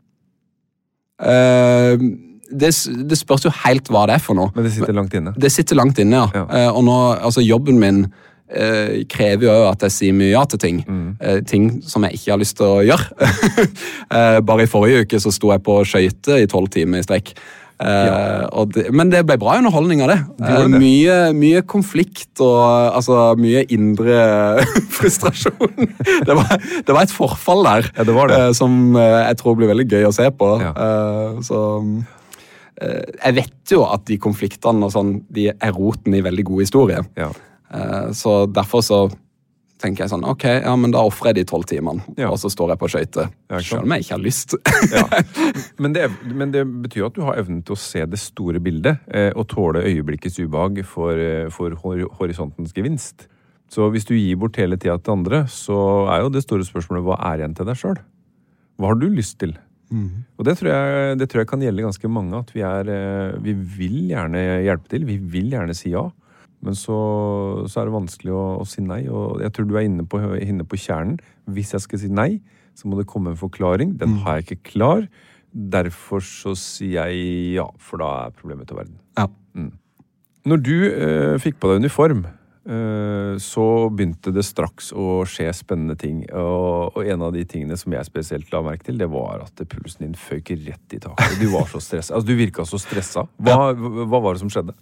Eh, 1.21 1.95
det, 2.51 2.69
det 3.09 3.17
spørs 3.17 3.45
jo 3.47 3.51
helt 3.63 3.87
hva 3.89 4.05
det 4.09 4.17
er 4.17 4.23
for 4.23 4.35
noe. 4.37 4.51
men 4.55 4.65
det 4.67 4.73
sitter 4.75 4.93
langt 4.93 5.13
inne? 5.15 5.31
Det 5.39 5.51
sitter 5.53 5.77
langt 5.79 5.99
inne, 6.01 6.17
ja. 6.25 6.27
Ja. 6.35 6.45
Eh, 6.59 6.69
og 6.75 6.83
nå, 6.83 6.95
altså 7.15 7.41
jobben 7.41 7.79
min 7.79 8.01
eh, 8.49 9.03
krever 9.09 9.47
jo 9.47 9.57
at 9.69 9.85
jeg 9.87 9.95
sier 9.95 10.15
mye 10.17 10.31
ja 10.33 10.45
til 10.49 10.61
ting. 10.61 10.81
Mm. 10.87 11.09
Eh, 11.19 11.41
ting 11.47 11.69
som 11.85 12.05
jeg 12.07 12.19
ikke 12.19 12.33
har 12.35 12.41
lyst 12.41 12.57
til 12.59 12.69
å 12.69 12.81
gjøre. 12.85 13.29
eh, 14.15 14.39
bare 14.45 14.65
i 14.65 14.71
forrige 14.71 15.05
uke 15.05 15.21
så 15.23 15.33
sto 15.33 15.53
jeg 15.53 15.63
på 15.65 15.79
skøyter 15.87 16.43
i 16.43 16.49
tolv 16.51 16.69
timer 16.73 17.01
i 17.01 17.07
strekk. 17.07 17.35
Ja. 17.75 18.45
og 18.55 18.69
det, 18.71 18.85
men 18.95 19.09
det 19.11 19.25
ble 19.27 19.35
bra 19.35 19.57
underholdning 19.59 19.99
av 20.05 20.07
det. 20.13 20.15
Det 20.39 20.47
Eh, 20.47 20.67
det. 20.71 20.79
mye, 20.79 21.15
mye 21.35 21.61
konflikt 21.67 22.39
og 22.39 22.95
altså, 22.95 23.33
mye 23.35 23.65
indre 23.67 24.63
frustrasjon. 24.95 25.89
det, 26.23 26.37
var, 26.39 26.53
det 26.87 26.95
var 26.95 27.01
et 27.03 27.11
forfall 27.11 27.65
der 27.67 27.89
Ja, 27.99 28.05
eh, 28.47 28.53
som 28.55 28.95
eh, 28.95 29.17
jeg 29.27 29.37
tror 29.41 29.57
blir 29.59 29.67
veldig 29.73 29.89
gøy 29.91 30.07
å 30.07 30.13
se 30.15 30.29
på. 30.31 30.53
Ja. 30.63 30.71
Eh, 30.71 31.41
så 31.43 31.59
eh, 32.79 33.03
jeg 33.25 33.37
vet 33.41 33.75
jo 33.75 33.83
at 33.89 34.07
de 34.07 34.21
konfliktene 34.23 34.87
og 34.87 34.95
sånn, 34.95 35.17
de 35.27 35.49
er 35.51 35.75
roten 35.75 36.15
i 36.15 36.23
veldig 36.23 36.47
god 36.47 36.63
historie. 36.63 37.03
Ja. 37.19 37.27
Eh, 37.73 38.11
Så 38.11 38.45
derfor 38.51 38.81
så 38.85 38.99
tenker 39.81 40.05
jeg 40.05 40.09
sånn, 40.13 40.23
ok, 40.23 40.43
ja, 40.63 40.71
men 40.79 40.91
da 40.93 41.01
offrer 41.03 41.33
jeg 41.33 41.35
de 41.41 41.43
tolv 41.51 41.65
timene, 41.67 42.01
Ja. 42.17 42.29
og 42.31 42.37
så 42.39 42.47
står 42.49 42.69
jeg 42.71 42.79
på 42.79 42.87
skøyter. 42.89 43.27
Ja. 43.51 43.59
Selv 43.59 43.83
om 43.83 43.91
jeg 43.91 44.05
ikke 44.05 44.15
har 44.15 44.23
lyst. 44.23 44.55
Ja. 44.93 45.03
Men, 45.83 45.91
det, 45.93 46.05
men 46.23 46.51
det 46.53 46.61
betyr 46.85 47.05
at 47.09 47.13
du 47.17 47.21
har 47.27 47.35
evnen 47.35 47.59
til 47.67 47.75
å 47.75 47.77
se 47.77 48.05
det 48.07 48.17
store 48.21 48.61
bildet 48.63 49.01
eh, 49.11 49.31
og 49.35 49.49
tåle 49.51 49.81
øyeblikkets 49.83 50.39
ubehag 50.39 50.79
for, 50.87 51.11
eh, 51.19 51.49
for 51.51 51.75
hor 51.83 51.99
horisontens 52.21 52.71
gevinst. 52.73 53.27
Så 53.69 53.89
hvis 53.91 54.05
du 54.07 54.13
gir 54.15 54.37
bort 54.39 54.55
hele 54.55 54.77
tida 54.79 54.95
til 55.03 55.11
andre, 55.17 55.43
så 55.51 55.75
er 56.13 56.21
jo 56.23 56.29
det 56.31 56.45
store 56.45 56.63
spørsmålet 56.63 57.03
hva 57.03 57.17
er 57.33 57.41
igjen 57.43 57.55
til 57.57 57.67
deg 57.67 57.75
sjøl? 57.81 57.99
Hva 58.79 58.87
har 58.93 58.95
du 59.01 59.09
lyst 59.11 59.37
til? 59.43 59.53
Og 59.91 60.43
det 60.47 60.55
tror, 60.59 60.71
jeg, 60.71 61.17
det 61.19 61.27
tror 61.29 61.43
jeg 61.43 61.47
kan 61.51 61.61
gjelde 61.63 61.83
ganske 61.85 62.09
mange. 62.11 62.39
At 62.39 62.49
vi, 62.55 62.63
er, 62.65 63.37
vi 63.43 63.53
vil 63.53 63.99
gjerne 64.13 64.41
hjelpe 64.65 64.89
til. 64.91 65.05
Vi 65.07 65.17
vil 65.17 65.51
gjerne 65.53 65.75
si 65.77 65.91
ja. 65.93 66.07
Men 66.65 66.77
så, 66.77 66.97
så 67.69 67.81
er 67.81 67.87
det 67.87 67.95
vanskelig 67.95 68.33
å, 68.33 68.43
å 68.61 68.65
si 68.67 68.81
nei. 68.83 69.03
Og 69.05 69.43
jeg 69.43 69.53
tror 69.53 69.69
du 69.69 69.75
er 69.77 69.85
inne 69.87 70.05
på, 70.09 70.21
inne 70.41 70.65
på 70.65 70.79
kjernen. 70.81 71.19
Hvis 71.53 71.75
jeg 71.75 71.85
skal 71.85 72.01
si 72.01 72.09
nei, 72.09 72.29
så 72.75 72.89
må 72.89 72.97
det 72.99 73.07
komme 73.09 73.33
en 73.33 73.39
forklaring. 73.39 73.95
Den 74.01 74.19
har 74.25 74.39
jeg 74.39 74.47
ikke 74.47 74.71
klar. 74.73 75.05
Derfor 75.55 76.23
så 76.25 76.55
sier 76.59 77.05
jeg 77.05 77.59
ja, 77.59 77.67
for 77.79 78.01
da 78.01 78.09
er 78.25 78.33
problemet 78.35 78.67
til 78.69 78.81
verden. 78.81 78.97
Ja. 79.15 79.29
Når 80.45 80.65
du 80.65 80.73
eh, 80.89 81.35
fikk 81.41 81.61
på 81.61 81.69
deg 81.71 81.85
uniform, 81.85 82.25
eh, 82.67 83.37
så 83.41 83.67
begynte 83.93 84.33
det 84.35 84.43
straks 84.45 84.91
å 84.93 85.21
skje 85.29 85.47
spennende 85.55 85.95
ting. 86.01 86.25
Og, 86.33 86.97
og 86.97 87.07
en 87.13 87.23
av 87.29 87.31
de 87.37 87.45
tingene 87.49 87.77
som 87.79 87.93
jeg 87.95 88.09
spesielt 88.09 88.51
la 88.53 88.61
merke 88.65 88.89
til, 88.89 88.99
det 89.01 89.07
var 89.13 89.45
at 89.45 89.63
pulsen 89.71 90.05
din 90.07 90.17
føyk 90.19 90.51
rett 90.65 90.97
i 90.97 91.01
taket. 91.05 91.39
Du 91.39 91.47
var 91.53 91.69
så 91.71 91.81
stressa. 91.81 92.17
Altså, 92.17 92.27
du 92.27 92.35
virka 92.41 92.67
så 92.67 92.81
stressa. 92.81 93.25
Hva, 93.37 93.71
hva 93.77 94.19
var 94.19 94.35
det 94.35 94.43
som 94.43 94.51
skjedde? 94.53 94.75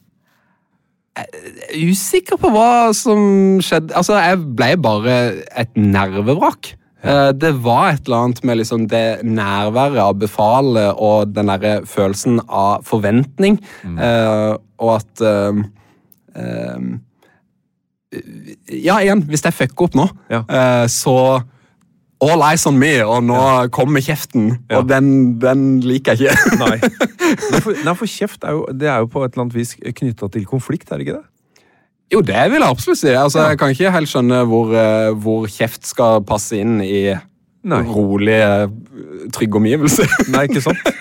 Usikker 1.74 2.40
på 2.42 2.50
hva 2.54 2.94
som 2.98 3.60
skjedde. 3.62 3.94
Altså, 3.98 4.16
jeg 4.18 4.40
ble 4.58 4.72
bare 4.82 5.18
et 5.62 5.76
nervevrak. 5.78 6.74
Eh, 7.04 7.32
Det 7.38 7.52
var 7.64 7.92
et 7.94 8.06
eller 8.08 8.24
annet 8.24 8.44
med 8.44 8.58
liksom 8.58 8.88
det 8.90 9.22
nærværet 9.24 10.02
av 10.02 10.18
befalet 10.18 10.96
og 10.98 11.34
den 11.36 11.52
derre 11.52 11.86
følelsen 11.86 12.40
av 12.48 12.84
forventning, 12.88 13.60
eh, 13.86 14.56
og 14.80 14.96
at 14.96 15.22
uh, 15.22 15.64
uh, 16.36 17.00
Ja, 18.70 19.00
igjen, 19.02 19.24
hvis 19.26 19.42
jeg 19.44 19.54
fucker 19.58 19.88
opp 19.88 19.96
nå, 19.98 20.08
Ja. 20.30 20.44
så 20.88 21.42
All 22.24 22.44
eyes 22.48 22.64
on 22.70 22.78
me, 22.80 22.94
og 23.04 23.24
nå 23.28 23.40
kommer 23.76 24.04
kjeften. 24.04 24.54
Ja. 24.72 24.80
Og 24.80 24.88
den, 24.90 25.10
den 25.42 25.66
liker 25.84 26.16
jeg 26.20 26.34
ikke. 26.34 26.58
Nei. 26.62 26.78
Nei, 27.52 27.60
for, 27.64 27.74
nei, 27.82 27.94
for 27.98 28.10
kjeft 28.10 28.44
er 28.46 28.54
jo, 28.54 28.66
det 28.78 28.88
er 28.92 29.02
jo 29.02 29.08
på 29.10 29.24
et 29.26 29.34
eller 29.34 29.48
annet 29.48 29.56
vis 29.58 29.72
knytta 29.80 30.28
til 30.34 30.44
konflikt, 30.46 30.92
er 30.92 31.00
det 31.02 31.08
ikke 31.08 31.16
det? 31.18 31.26
Jo, 32.14 32.20
det 32.22 32.44
vil 32.52 32.62
jeg 32.62 32.76
absolutt 32.76 33.00
si. 33.00 33.10
Altså, 33.18 33.40
Ja. 33.42 33.54
Jeg 33.54 33.60
kan 33.62 33.74
ikke 33.74 33.94
helt 33.96 34.12
skjønne 34.12 34.44
hvor, 34.52 34.74
eh, 34.78 35.10
hvor 35.24 35.48
kjeft 35.50 35.88
skal 35.90 36.22
passe 36.30 36.60
inn 36.62 36.76
i 36.86 37.16
Nei. 37.64 37.80
rolige, 37.90 38.70
trygge 39.34 39.58
omgivelser. 39.62 40.12
Nei, 40.36 40.46
ikke 40.52 40.62
sant? 40.62 40.94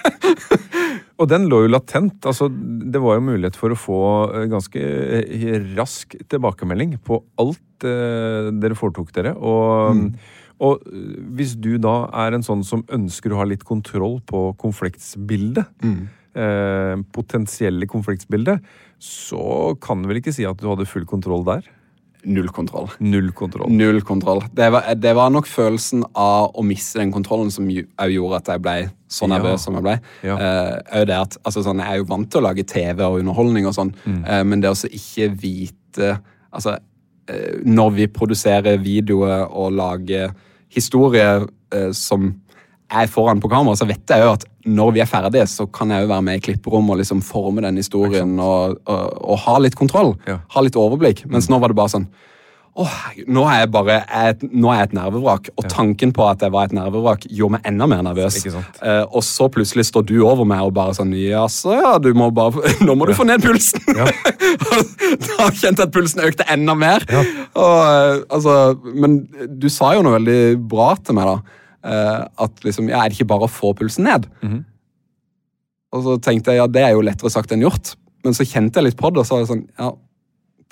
Og 1.20 1.28
den 1.30 1.44
lå 1.50 1.61
jo 1.66 1.70
latent. 1.70 2.24
altså 2.26 2.48
Det 2.50 3.00
var 3.02 3.18
jo 3.18 3.26
mulighet 3.28 3.58
for 3.58 3.74
å 3.74 3.78
få 3.78 3.98
eh, 4.32 4.46
ganske 4.50 4.80
eh, 5.20 5.58
rask 5.76 6.16
tilbakemelding 6.32 6.96
på 7.04 7.20
alt 7.42 7.87
eh, 7.87 8.48
dere 8.62 8.78
foretok 8.78 9.12
dere. 9.14 9.37
Og, 9.37 10.08
og 10.62 10.85
eh, 10.87 11.18
hvis 11.37 11.57
du 11.59 11.72
da 11.83 12.07
er 12.25 12.37
en 12.38 12.46
sånn 12.46 12.62
som 12.64 12.85
ønsker 12.94 13.35
å 13.35 13.40
ha 13.42 13.46
litt 13.51 13.64
kontroll 13.68 14.20
på 14.31 14.44
konfliktsbildet, 14.62 15.66
eh, 16.38 16.96
potensielle 17.12 17.87
konfliktsbildet, 17.90 18.62
så 19.03 19.75
kan 19.83 20.03
du 20.03 20.09
vel 20.11 20.20
ikke 20.22 20.35
si 20.35 20.46
at 20.46 20.61
du 20.62 20.68
hadde 20.70 20.87
full 20.87 21.05
kontroll 21.11 21.42
der? 21.48 21.64
Null 22.22 22.46
kontroll. 22.55 22.87
Null 23.03 23.33
kontroll. 23.35 23.66
Null 23.75 23.98
kontroll. 24.07 24.44
Det 24.55 24.68
var, 24.70 24.92
det 24.94 25.11
var 25.18 25.33
nok 25.35 25.48
følelsen 25.51 26.05
av 26.14 26.53
å 26.55 26.62
miste 26.62 27.01
den 27.01 27.11
kontrollen 27.11 27.51
som 27.51 27.66
jo- 27.66 27.83
gjorde 27.98 28.37
at 28.38 28.51
jeg 28.53 28.62
ble 28.62 28.77
så 29.11 29.27
Ja. 29.29 29.57
som 29.59 29.75
jeg 29.75 29.83
ble. 29.83 29.96
Ja. 30.22 30.37
Uh, 30.38 31.05
det 31.05 31.16
at, 31.18 31.37
altså 31.44 31.64
sånn, 31.66 31.83
jeg 31.83 31.90
er 31.90 31.98
jo 31.98 32.05
vant 32.05 32.31
til 32.31 32.40
å 32.40 32.44
lage 32.46 32.62
TV 32.64 33.03
og 33.03 33.18
underholdning, 33.18 33.66
og 33.66 33.75
sånn, 33.75 33.92
Mm. 34.07 34.22
uh, 34.25 34.44
men 34.44 34.61
det 34.61 34.70
å 34.70 34.79
ikke 34.87 35.29
vite 35.37 36.20
altså, 36.53 36.79
uh, 37.29 37.59
Når 37.66 37.90
vi 37.96 38.07
produserer 38.07 38.79
videoer 38.79 39.48
og 39.51 39.72
lager 39.72 40.33
historie 40.72 41.28
eh, 41.74 41.90
som 41.96 42.30
er 42.92 43.08
foran 43.08 43.40
på 43.40 43.48
kamera, 43.48 43.76
så 43.78 43.88
vet 43.88 44.04
jeg 44.08 44.20
jo 44.20 44.32
at 44.35 44.44
når 44.68 44.92
vi 44.94 45.00
er 45.02 45.08
ferdige, 45.08 45.46
så 45.50 45.66
kan 45.72 45.90
jeg 45.90 46.04
jo 46.04 46.11
være 46.11 46.24
med 46.26 46.38
i 46.38 46.42
klipperom 46.44 46.90
og 46.92 47.00
liksom 47.00 47.22
forme 47.24 47.64
den 47.64 47.80
historien 47.80 48.37
og, 48.38 48.76
og, 48.85 49.06
og 49.32 49.40
ha 49.46 49.56
litt 49.64 49.78
kontroll. 49.78 50.12
Ja. 50.28 50.38
Ha 50.54 50.62
litt 50.62 50.78
overblikk. 50.78 51.24
Mens 51.32 51.48
nå 51.50 51.58
var 51.62 51.72
det 51.72 51.78
bare 51.78 51.94
sånn 51.96 52.06
Åh, 52.72 52.92
nå 53.28 53.42
er 53.52 53.58
jeg 53.61 53.68
bare 53.74 53.98
et, 54.30 54.44
nå 54.48 54.70
er 54.72 54.78
jeg 54.78 54.88
et 54.88 54.94
nervevrak. 54.96 55.50
Og 55.61 55.66
tanken 55.68 56.12
på 56.16 56.24
at 56.24 56.40
jeg 56.40 56.54
var 56.54 56.70
et 56.70 56.74
nervevrak, 56.76 57.26
gjorde 57.28 57.58
meg 57.58 57.66
enda 57.68 57.88
mer 57.90 58.00
nervøs. 58.06 58.38
Eh, 58.48 59.02
og 59.04 59.20
så 59.26 59.48
plutselig 59.52 59.85
står 59.90 60.06
du 60.08 60.14
over 60.24 60.48
meg 60.48 60.62
og 60.64 60.72
bare 60.78 60.96
sånn 60.96 61.12
Jaså, 61.12 61.74
ja, 61.76 61.92
du 62.00 62.08
må 62.16 62.30
bare, 62.32 62.64
nå 62.87 62.96
må 62.96 63.08
du 63.08 63.12
få 63.18 63.26
ned 63.28 63.44
pulsen! 63.44 63.85
Ja. 63.92 64.08
da 65.26 65.50
kjente 65.52 65.82
jeg 65.82 65.90
at 65.90 65.92
pulsen 65.92 66.24
økte 66.24 66.48
enda 66.52 66.76
mer. 66.78 67.04
Ja. 67.12 67.26
Og, 67.52 67.76
eh, 67.90 68.24
altså, 68.32 68.56
men 68.96 69.20
du 69.61 69.68
sa 69.72 69.92
jo 69.98 70.06
noe 70.06 70.16
veldig 70.16 70.40
bra 70.72 70.94
til 71.04 71.20
meg, 71.20 71.28
da. 71.28 71.58
Eh, 71.92 72.18
at 72.46 72.64
liksom, 72.64 72.88
ja, 72.88 73.02
er 73.02 73.12
det 73.12 73.20
ikke 73.20 73.32
bare 73.35 73.50
å 73.50 73.52
få 73.52 73.74
pulsen 73.76 74.08
ned? 74.08 74.30
Mhm. 74.40 74.62
Og 75.92 76.06
så 76.06 76.14
tenkte 76.24 76.54
jeg 76.54 76.62
ja, 76.62 76.70
det 76.72 76.87
er 76.87 76.94
jo 76.94 77.04
lettere 77.04 77.28
sagt 77.28 77.52
enn 77.52 77.66
gjort. 77.66 77.98
Men 78.24 78.32
så 78.32 78.46
kjente 78.48 78.80
jeg 78.80 78.88
litt 78.88 78.96
på 78.96 79.11
det, 79.12 79.20
og 79.20 79.28
så 79.28 79.37
var 79.37 79.42
det 79.44 79.50
sånn 79.50 79.66
ja, 79.76 79.90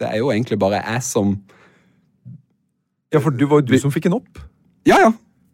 det 0.00 0.06
er 0.08 0.22
jo 0.22 0.30
egentlig 0.32 0.56
bare 0.62 0.80
jeg 0.80 1.02
som 1.04 1.34
Ja, 3.12 3.20
for 3.22 3.34
det 3.34 3.48
var 3.50 3.60
jo 3.62 3.66
du 3.70 3.76
som 3.82 3.90
fikk 3.94 4.06
den 4.08 4.14
opp. 4.20 4.38
Ja, 4.88 5.00
ja. 5.06 5.10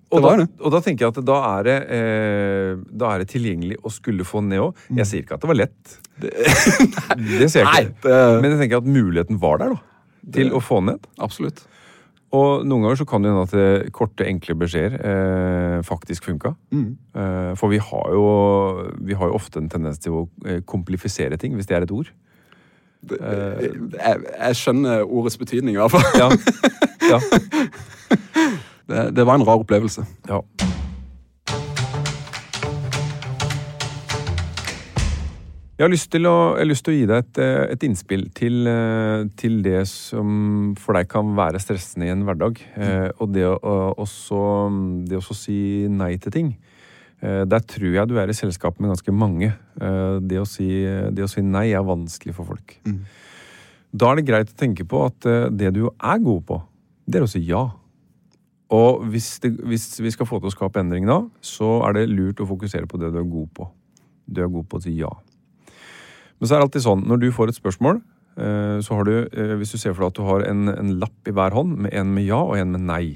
Det 0.06 0.14
Og 0.14 0.22
da, 0.22 0.32
det. 0.38 0.44
og 0.62 0.70
da 0.70 0.78
tenker 0.84 1.02
jeg 1.06 1.10
at 1.16 1.24
da 1.26 1.36
er 1.58 1.62
det, 1.66 1.76
eh, 1.96 2.76
da 2.94 3.08
er 3.16 3.24
det 3.24 3.28
tilgjengelig 3.32 3.78
å 3.82 3.90
skulle 3.90 4.22
få 4.28 4.38
den 4.38 4.52
ned 4.52 4.60
òg. 4.68 4.82
Jeg 5.00 5.08
sier 5.10 5.24
ikke 5.24 5.34
at 5.34 5.42
det 5.42 5.48
var 5.50 5.58
lett. 5.58 5.96
Det, 6.20 7.48
sier 7.50 7.64
jeg 7.64 7.66
Nei, 7.66 7.80
ikke. 7.88 8.02
det- 8.06 8.42
Men 8.42 8.52
jeg 8.54 8.60
tenker 8.60 8.78
at 8.78 8.86
muligheten 8.88 9.40
var 9.42 9.58
der 9.58 9.74
da, 9.74 9.80
til 10.32 10.52
å 10.54 10.60
få 10.62 10.78
den 10.78 10.92
ned. 10.94 11.08
Absolutt. 11.18 11.64
Og 12.36 12.64
noen 12.66 12.82
ganger 12.86 12.98
så 13.00 13.06
kan 13.08 13.22
det 13.22 13.30
hende 13.32 13.42
at 13.48 13.54
eh, 13.58 13.90
korte, 13.94 14.24
enkle 14.26 14.54
beskjeder 14.58 14.94
eh, 15.00 15.82
faktisk 15.86 16.24
funka. 16.30 16.54
Mm. 16.74 16.88
Eh, 17.16 17.50
for 17.58 17.70
vi 17.74 17.78
har, 17.82 18.08
jo, 18.14 18.24
vi 19.00 19.14
har 19.18 19.30
jo 19.30 19.36
ofte 19.38 19.58
en 19.62 19.68
tendens 19.72 19.98
til 20.02 20.12
å 20.12 20.24
eh, 20.46 20.60
komplifisere 20.66 21.38
ting, 21.38 21.54
hvis 21.58 21.66
det 21.70 21.76
er 21.80 21.86
et 21.86 21.94
ord. 21.94 22.10
Jeg, 23.12 24.16
jeg 24.38 24.56
skjønner 24.56 25.04
ordets 25.04 25.38
betydning, 25.38 25.76
i 25.76 25.80
hvert 25.80 25.94
fall. 25.94 26.06
Ja. 26.18 26.30
ja. 27.12 27.20
Det, 28.86 29.06
det 29.16 29.26
var 29.26 29.34
en 29.38 29.46
rar 29.46 29.62
opplevelse. 29.62 30.06
ja. 30.28 30.42
Jeg 35.76 35.84
har 35.84 35.92
lyst 35.92 36.08
til 36.08 36.24
å, 36.24 36.56
lyst 36.64 36.86
til 36.86 36.94
å 36.94 36.96
gi 36.96 37.08
deg 37.10 37.18
et, 37.20 37.38
eh, 37.44 37.66
et 37.74 37.82
innspill 37.84 38.22
til, 38.32 38.62
eh, 38.64 39.26
til 39.36 39.58
det 39.60 39.82
som 39.90 40.72
for 40.80 40.96
deg 40.96 41.04
kan 41.12 41.34
være 41.36 41.60
stressende 41.60 42.06
i 42.06 42.12
en 42.14 42.22
hverdag. 42.24 42.62
Eh, 42.80 43.10
og 43.20 43.34
det 43.34 43.44
å 43.44 43.74
også, 43.92 44.38
det 45.04 45.18
å 45.18 45.20
også 45.20 45.36
si 45.36 45.58
nei 45.92 46.14
til 46.16 46.32
ting. 46.32 46.48
Eh, 47.22 47.44
Der 47.48 47.60
tror 47.64 47.94
jeg 47.94 48.08
du 48.08 48.16
er 48.18 48.28
i 48.28 48.36
selskap 48.36 48.78
med 48.80 48.90
ganske 48.90 49.12
mange. 49.12 49.54
Eh, 49.80 50.18
Det 50.20 50.38
å 50.40 50.46
si, 50.46 50.68
det 50.84 51.24
å 51.24 51.28
si 51.30 51.40
nei 51.42 51.70
er 51.72 51.82
vanskelig 51.86 52.34
for 52.34 52.44
folk. 52.44 52.78
Da 53.96 54.10
er 54.10 54.16
det 54.16 54.26
greit 54.26 54.50
å 54.52 54.56
tenke 54.58 54.84
på 54.84 55.06
at 55.06 55.26
eh, 55.26 55.48
det 55.50 55.72
du 55.74 55.86
er 55.88 56.18
god 56.18 56.44
på, 56.46 56.62
det 57.08 57.20
er 57.20 57.24
å 57.24 57.30
si 57.30 57.40
ja. 57.46 57.70
Og 58.68 59.04
hvis, 59.06 59.38
det, 59.40 59.54
hvis 59.62 60.00
vi 60.00 60.10
skal 60.10 60.26
få 60.26 60.40
til 60.40 60.50
å 60.50 60.56
skape 60.56 60.80
endring 60.80 61.06
da, 61.06 61.22
så 61.40 61.82
er 61.86 61.92
det 61.94 62.08
lurt 62.10 62.40
å 62.42 62.48
fokusere 62.48 62.86
på 62.90 62.98
det 62.98 63.12
du 63.14 63.18
er 63.18 63.30
god 63.30 63.48
på. 63.54 63.68
Du 64.26 64.42
er 64.42 64.50
god 64.50 64.66
på 64.68 64.76
å 64.76 64.82
si 64.82 64.96
ja. 64.98 65.12
Men 66.40 66.48
så 66.48 66.56
er 66.56 66.58
det 66.58 66.66
alltid 66.66 66.82
sånn, 66.82 67.04
når 67.06 67.20
du 67.22 67.30
får 67.32 67.48
et 67.48 67.60
spørsmål, 67.60 68.02
så 68.36 68.96
har 68.98 69.06
du, 69.06 69.12
hvis 69.56 69.70
du 69.72 69.78
ser 69.78 69.94
for 69.94 70.02
deg 70.02 70.10
at 70.10 70.18
du 70.18 70.26
har 70.26 70.42
en, 70.50 70.66
en 70.68 70.90
lapp 71.00 71.30
i 71.30 71.32
hver 71.32 71.54
hånd, 71.56 71.78
med 71.86 71.94
en 71.94 72.10
med 72.12 72.26
ja 72.26 72.42
og 72.42 72.58
en 72.58 72.74
med 72.74 72.82
nei. 72.84 73.06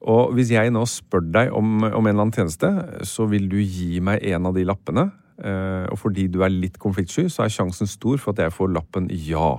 Og 0.00 0.32
hvis 0.36 0.48
jeg 0.54 0.70
nå 0.72 0.80
spør 0.88 1.24
deg 1.28 1.50
om, 1.52 1.82
om 1.84 2.06
en 2.06 2.08
eller 2.08 2.22
annen 2.24 2.32
tjeneste, 2.32 2.70
så 3.04 3.26
vil 3.28 3.48
du 3.52 3.58
gi 3.60 4.00
meg 4.00 4.22
en 4.32 4.46
av 4.48 4.54
de 4.56 4.64
lappene. 4.64 5.10
eh, 5.44 5.84
Og 5.92 5.98
fordi 6.00 6.28
du 6.32 6.40
er 6.42 6.48
litt 6.52 6.78
konfliktsky, 6.80 7.26
så 7.28 7.44
er 7.44 7.52
sjansen 7.52 7.86
stor 7.90 8.16
for 8.22 8.32
at 8.32 8.40
jeg 8.46 8.54
får 8.56 8.72
lappen 8.72 9.10
ja. 9.12 9.50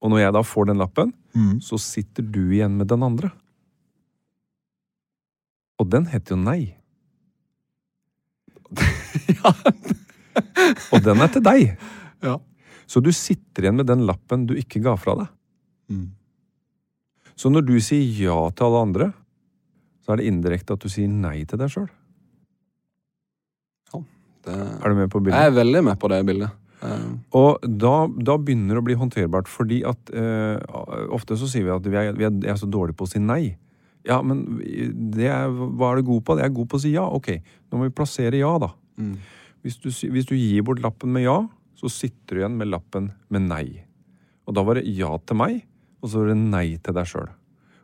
Og 0.00 0.10
når 0.12 0.20
jeg 0.26 0.32
da 0.36 0.42
får 0.44 0.68
den 0.70 0.80
lappen, 0.80 1.14
så 1.60 1.76
sitter 1.78 2.24
du 2.24 2.50
igjen 2.50 2.76
med 2.76 2.88
den 2.88 3.02
andre. 3.06 3.30
Og 5.80 5.88
den 5.92 6.06
heter 6.12 6.34
jo 6.34 6.40
nei. 6.42 6.74
ja. 9.40 9.52
Og 10.92 11.02
den 11.04 11.20
er 11.20 11.28
til 11.32 11.44
deg. 11.44 11.76
Ja. 12.24 12.36
Så 12.90 13.00
du 13.04 13.12
sitter 13.14 13.64
igjen 13.68 13.76
med 13.80 13.86
den 13.88 14.04
lappen 14.08 14.46
du 14.48 14.54
ikke 14.58 14.82
ga 14.84 14.96
fra 15.00 15.14
deg. 15.20 15.30
Mm. 15.92 16.08
Så 17.40 17.48
når 17.48 17.64
du 17.64 17.76
sier 17.80 18.04
ja 18.20 18.36
til 18.52 18.68
alle 18.68 18.84
andre, 18.84 19.08
så 20.04 20.12
er 20.12 20.20
det 20.20 20.28
indirekte 20.28 20.76
at 20.76 20.84
du 20.84 20.92
sier 20.92 21.08
nei 21.08 21.38
til 21.48 21.60
deg 21.60 21.72
sjøl. 21.72 21.88
Det, 24.40 24.56
Er 24.56 24.88
du 24.88 24.96
med 24.96 25.10
på 25.12 25.20
bildet? 25.20 25.36
jeg 25.36 25.50
er 25.50 25.56
veldig 25.56 25.80
med 25.84 25.98
på 26.00 26.08
det 26.08 26.20
bildet. 26.24 26.52
Um... 26.80 27.18
Og 27.36 27.60
da, 27.60 28.08
da 28.08 28.36
begynner 28.40 28.76
det 28.78 28.80
å 28.80 28.86
bli 28.86 28.96
håndterbart, 28.96 29.50
fordi 29.52 29.82
at 29.84 30.12
uh, 30.16 30.56
ofte 31.12 31.36
så 31.36 31.48
sier 31.50 31.66
vi 31.66 31.74
at 31.74 31.84
vi 31.84 31.98
er, 32.00 32.14
vi 32.16 32.24
er, 32.24 32.32
er 32.48 32.56
så 32.56 32.68
dårlige 32.68 32.96
på 32.96 33.08
å 33.08 33.10
si 33.10 33.20
nei. 33.20 33.42
Ja, 34.08 34.22
men 34.24 34.46
det 35.12 35.28
er, 35.28 35.52
hva 35.52 35.90
er 35.90 36.00
du 36.00 36.08
god 36.08 36.24
på? 36.24 36.38
Jeg 36.40 36.48
er 36.48 36.56
god 36.56 36.70
på 36.72 36.80
å 36.80 36.82
si 36.86 36.94
ja. 36.94 37.04
Ok, 37.04 37.34
nå 37.68 37.80
må 37.80 37.90
vi 37.90 37.96
plassere 38.00 38.40
ja, 38.40 38.54
da. 38.62 38.72
Mm. 38.96 39.12
Hvis, 39.60 39.76
du, 39.76 39.90
hvis 39.92 40.28
du 40.28 40.32
gir 40.38 40.64
bort 40.64 40.80
lappen 40.80 41.12
med 41.12 41.26
ja, 41.26 41.36
så 41.76 41.92
sitter 41.92 42.36
du 42.36 42.40
igjen 42.40 42.56
med 42.56 42.72
lappen 42.72 43.12
med 43.28 43.44
nei. 43.44 43.66
Og 44.48 44.56
da 44.56 44.64
var 44.64 44.80
det 44.80 44.88
ja 44.88 45.12
til 45.28 45.36
meg, 45.36 45.60
og 46.00 46.10
så 46.10 46.24
er 46.24 46.32
det 46.32 46.40
nei 46.40 46.66
til 46.80 46.96
deg 46.96 47.08
sjøl. 47.08 47.30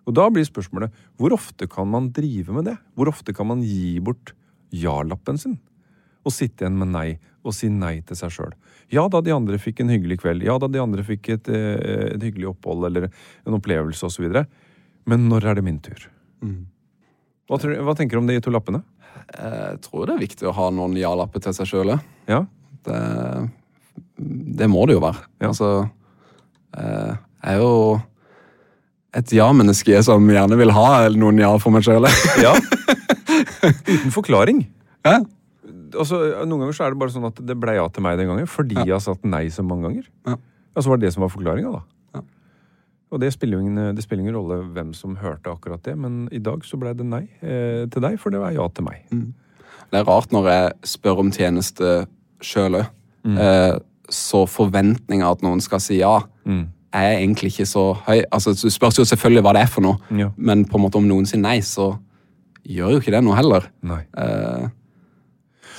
Og 0.07 0.15
da 0.15 0.27
blir 0.31 0.47
spørsmålet 0.47 0.95
hvor 1.19 1.35
ofte 1.35 1.69
kan 1.71 1.89
man 1.91 2.11
drive 2.15 2.55
med 2.55 2.69
det? 2.71 2.77
Hvor 2.95 3.11
ofte 3.11 3.35
kan 3.37 3.49
man 3.51 3.65
gi 3.67 3.99
bort 4.05 4.35
ja-lappen 4.75 5.41
sin? 5.41 5.57
Og 6.27 6.35
sitte 6.35 6.65
igjen 6.65 6.79
med 6.79 6.91
nei, 6.95 7.09
og 7.47 7.55
si 7.55 7.71
nei 7.71 8.01
til 8.07 8.19
seg 8.19 8.33
sjøl. 8.35 8.55
Ja 8.91 9.07
da 9.11 9.21
de 9.23 9.35
andre 9.35 9.59
fikk 9.63 9.83
en 9.83 9.91
hyggelig 9.91 10.21
kveld, 10.23 10.45
ja 10.47 10.57
da 10.63 10.69
de 10.71 10.83
andre 10.83 11.03
fikk 11.07 11.31
et, 11.35 11.51
eh, 11.51 12.15
et 12.15 12.23
hyggelig 12.23 12.53
opphold 12.53 12.87
eller 12.89 13.09
en 13.09 13.59
opplevelse 13.59 14.07
osv. 14.07 14.27
Men 15.07 15.29
når 15.31 15.51
er 15.51 15.59
det 15.59 15.67
min 15.67 15.83
tur? 15.83 16.09
Hva, 17.47 17.59
tror, 17.59 17.77
hva 17.87 17.95
tenker 17.99 18.19
du 18.19 18.25
om 18.25 18.31
de 18.31 18.39
to 18.43 18.53
lappene? 18.55 18.83
Jeg 19.27 19.79
tror 19.87 20.07
det 20.07 20.17
er 20.17 20.23
viktig 20.23 20.49
å 20.51 20.55
ha 20.55 20.67
noen 20.75 20.97
ja-lapper 20.99 21.43
til 21.43 21.55
seg 21.57 21.71
sjøl. 21.71 21.95
Ja? 22.31 22.43
Det, 22.87 22.99
det 24.61 24.69
må 24.71 24.85
det 24.87 24.99
jo 24.99 25.03
være. 25.03 25.25
Ja. 25.41 25.51
Altså 25.51 25.71
eh, 26.79 27.15
er 27.47 27.61
jo 27.61 27.73
et 29.17 29.33
ja-menneske 29.33 30.03
som 30.05 30.27
gjerne 30.29 30.59
vil 30.61 30.73
ha 30.77 31.07
noen 31.15 31.41
ja 31.41 31.53
for 31.63 31.75
meg 31.75 31.87
sjøl. 31.87 32.05
ja. 32.47 32.53
Uten 33.87 34.13
forklaring. 34.15 34.67
ja. 35.07 35.21
altså, 35.97 36.21
noen 36.45 36.67
ganger 36.67 36.77
så 36.77 36.87
er 36.87 36.95
det 36.95 37.01
bare 37.01 37.15
sånn 37.15 37.29
at 37.29 37.41
det 37.49 37.57
ble 37.61 37.77
ja 37.79 37.87
til 37.93 38.05
meg 38.05 38.19
den 38.21 38.29
gangen 38.31 38.51
fordi 38.51 38.77
jeg 38.83 38.93
har 38.93 39.05
sagt 39.05 39.25
nei 39.29 39.47
så 39.53 39.65
mange 39.67 39.89
ganger. 39.89 40.09
Ja. 40.29 40.37
Altså 40.77 40.93
var 40.93 41.01
det 41.01 41.09
det 41.09 41.15
som 41.15 41.25
var 41.25 41.33
forklaringa, 41.33 41.73
da. 41.73 42.19
Ja. 42.19 42.23
Og 43.15 43.23
det 43.23 43.33
spiller, 43.33 43.63
ingen, 43.63 43.97
det 43.97 44.05
spiller 44.05 44.27
ingen 44.27 44.37
rolle 44.37 44.61
hvem 44.77 44.93
som 44.97 45.17
hørte 45.17 45.55
akkurat 45.55 45.81
det, 45.87 45.97
men 45.97 46.27
i 46.35 46.43
dag 46.43 46.67
så 46.69 46.77
ble 46.81 46.93
det 46.99 47.07
nei 47.09 47.25
eh, 47.41 47.87
til 47.89 48.05
deg, 48.05 48.19
for 48.21 48.35
det 48.35 48.43
var 48.43 48.53
ja 48.53 48.67
til 48.77 48.85
meg. 48.91 49.07
Det 49.87 50.03
er 50.03 50.09
rart 50.09 50.35
når 50.35 50.51
jeg 50.53 50.93
spør 50.93 51.23
om 51.25 51.33
tjeneste 51.33 51.99
sjøl 52.45 52.83
òg. 52.83 52.91
Eh, 53.27 53.77
så 54.13 54.45
forventninga 54.47 55.33
at 55.35 55.41
noen 55.43 55.59
skal 55.65 55.81
si 55.83 55.97
ja, 55.99 56.21
er 56.97 57.19
egentlig 57.21 57.53
ikke 57.53 57.67
så 57.69 57.85
høy. 58.07 58.23
Altså, 58.33 58.55
Det 58.57 58.73
spørs 58.73 58.99
jo 58.99 59.05
selvfølgelig 59.05 59.43
hva 59.47 59.53
det 59.57 59.63
er 59.63 59.71
for 59.73 59.85
noe, 59.87 59.99
Ja. 60.17 60.31
men 60.37 60.65
på 60.65 60.79
en 60.79 60.85
måte 60.87 60.97
om 61.01 61.07
noen 61.09 61.27
sier 61.29 61.41
nei, 61.41 61.59
så 61.61 61.99
gjør 62.67 62.97
jo 62.97 63.01
ikke 63.01 63.13
det 63.15 63.23
noe 63.25 63.37
heller. 63.39 63.69
Nei. 63.87 64.01
Eh, 64.17 64.69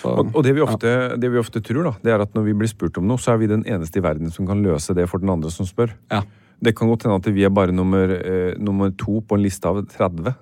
så, 0.02 0.12
Og, 0.20 0.36
og 0.36 0.44
det, 0.46 0.54
vi 0.56 0.62
ofte, 0.62 0.92
det 1.20 1.32
vi 1.34 1.40
ofte 1.42 1.62
tror, 1.66 1.84
da, 1.90 1.94
det 2.04 2.14
er 2.14 2.22
at 2.22 2.34
når 2.38 2.44
vi 2.46 2.54
blir 2.54 2.70
spurt 2.70 2.98
om 3.02 3.08
noe, 3.10 3.18
så 3.18 3.34
er 3.34 3.38
vi 3.42 3.48
den 3.50 3.64
eneste 3.66 3.98
i 4.00 4.04
verden 4.06 4.30
som 4.32 4.46
kan 4.48 4.62
løse 4.64 4.94
det 4.96 5.08
for 5.10 5.18
den 5.24 5.30
andre 5.34 5.50
som 5.52 5.66
spør. 5.66 5.94
ja. 6.12 6.24
Det 6.60 6.72
kan 6.76 6.88
godt 6.90 7.04
hende 7.06 7.20
at 7.22 7.28
vi 7.36 7.44
er 7.46 7.52
bare 7.54 7.70
nummer, 7.72 8.10
eh, 8.10 8.56
nummer 8.58 8.90
to 8.98 9.20
på 9.22 9.36
en 9.38 9.44
liste 9.44 9.64
av 9.70 9.78
30. 9.86 10.34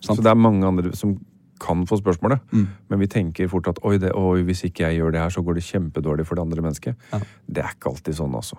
Sant. 0.00 0.16
Så 0.18 0.22
det 0.22 0.30
er 0.30 0.36
mange 0.38 0.62
andre 0.64 0.92
som 0.94 1.16
kan 1.58 1.84
få 1.84 1.98
spørsmålet. 1.98 2.38
Mm. 2.52 2.68
Men 2.88 3.00
vi 3.00 3.06
tenker 3.08 3.48
fort 3.50 3.66
at 3.66 3.80
oi, 3.82 3.96
det, 3.98 4.12
oi, 4.14 4.44
hvis 4.46 4.62
ikke 4.62 4.84
jeg 4.86 5.00
gjør 5.00 5.10
det 5.10 5.20
her, 5.24 5.28
så 5.34 5.42
går 5.42 5.54
det 5.58 5.64
kjempedårlig 5.66 6.24
for 6.28 6.36
det 6.38 6.44
andre 6.46 6.62
mennesket. 6.62 6.94
Ja. 7.12 7.18
Det 7.50 7.64
er 7.64 7.74
ikke 7.74 7.90
alltid 7.90 8.14
sånn, 8.14 8.34
altså. 8.38 8.54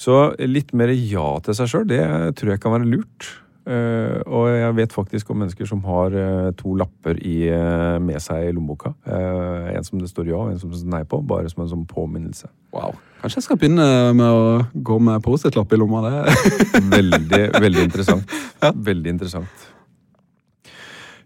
Så 0.00 0.34
litt 0.44 0.72
mer 0.76 0.92
ja 0.92 1.26
til 1.44 1.56
seg 1.56 1.72
sjøl, 1.72 1.88
det 1.90 2.04
tror 2.38 2.54
jeg 2.54 2.62
kan 2.62 2.76
være 2.76 2.88
lurt. 2.90 3.32
Uh, 3.66 4.22
og 4.30 4.44
jeg 4.52 4.74
vet 4.76 4.92
faktisk 4.94 5.30
om 5.32 5.40
mennesker 5.42 5.66
som 5.66 5.80
har 5.88 6.14
uh, 6.14 6.52
to 6.54 6.76
lapper 6.78 7.18
i, 7.18 7.48
uh, 7.50 7.96
med 7.98 8.22
seg 8.22 8.46
i 8.46 8.52
lommeboka. 8.54 8.92
En 9.10 9.86
som 9.86 9.98
det 9.98 10.10
står 10.12 10.30
ja, 10.30 10.38
og 10.38 10.52
en 10.52 10.60
som 10.60 10.70
det 10.70 10.78
står 10.78 10.92
nei 10.92 11.02
på. 11.08 11.18
Bare 11.26 11.50
som 11.50 11.64
en 11.64 11.72
sånn 11.72 11.86
påminnelse. 11.90 12.50
Wow. 12.76 12.94
Kanskje 13.22 13.40
jeg 13.40 13.48
skal 13.48 13.58
begynne 13.58 13.88
med 14.14 14.26
å 14.28 14.44
gå 14.86 15.00
med 15.02 15.24
Post-It-lapp 15.24 15.74
i 15.74 15.80
lomma. 15.80 16.04
Det. 16.06 16.36
Veldig, 16.96 17.42
veldig 17.58 17.88
interessant. 17.88 18.36
Veldig 18.62 19.16
interessant. 19.16 19.66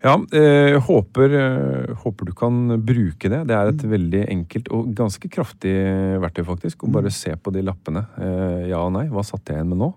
Ja, 0.00 0.14
eh, 0.32 0.78
håper, 0.80 1.30
eh, 1.36 1.96
håper 2.02 2.26
du 2.26 2.32
kan 2.32 2.60
bruke 2.80 3.28
det. 3.28 3.42
Det 3.50 3.56
er 3.56 3.68
et 3.68 3.82
veldig 3.84 4.22
enkelt 4.32 4.70
og 4.72 4.94
ganske 4.96 5.28
kraftig 5.28 5.74
verktøy, 6.22 6.44
faktisk. 6.48 6.86
Å 6.86 6.92
bare 6.94 7.12
se 7.12 7.34
på 7.36 7.52
de 7.52 7.64
lappene. 7.66 8.06
Eh, 8.16 8.70
ja 8.72 8.80
og 8.80 8.94
nei. 8.96 9.08
Hva 9.12 9.24
satte 9.26 9.52
jeg 9.52 9.60
igjen 9.60 9.74
med 9.74 9.82
nå? 9.82 9.90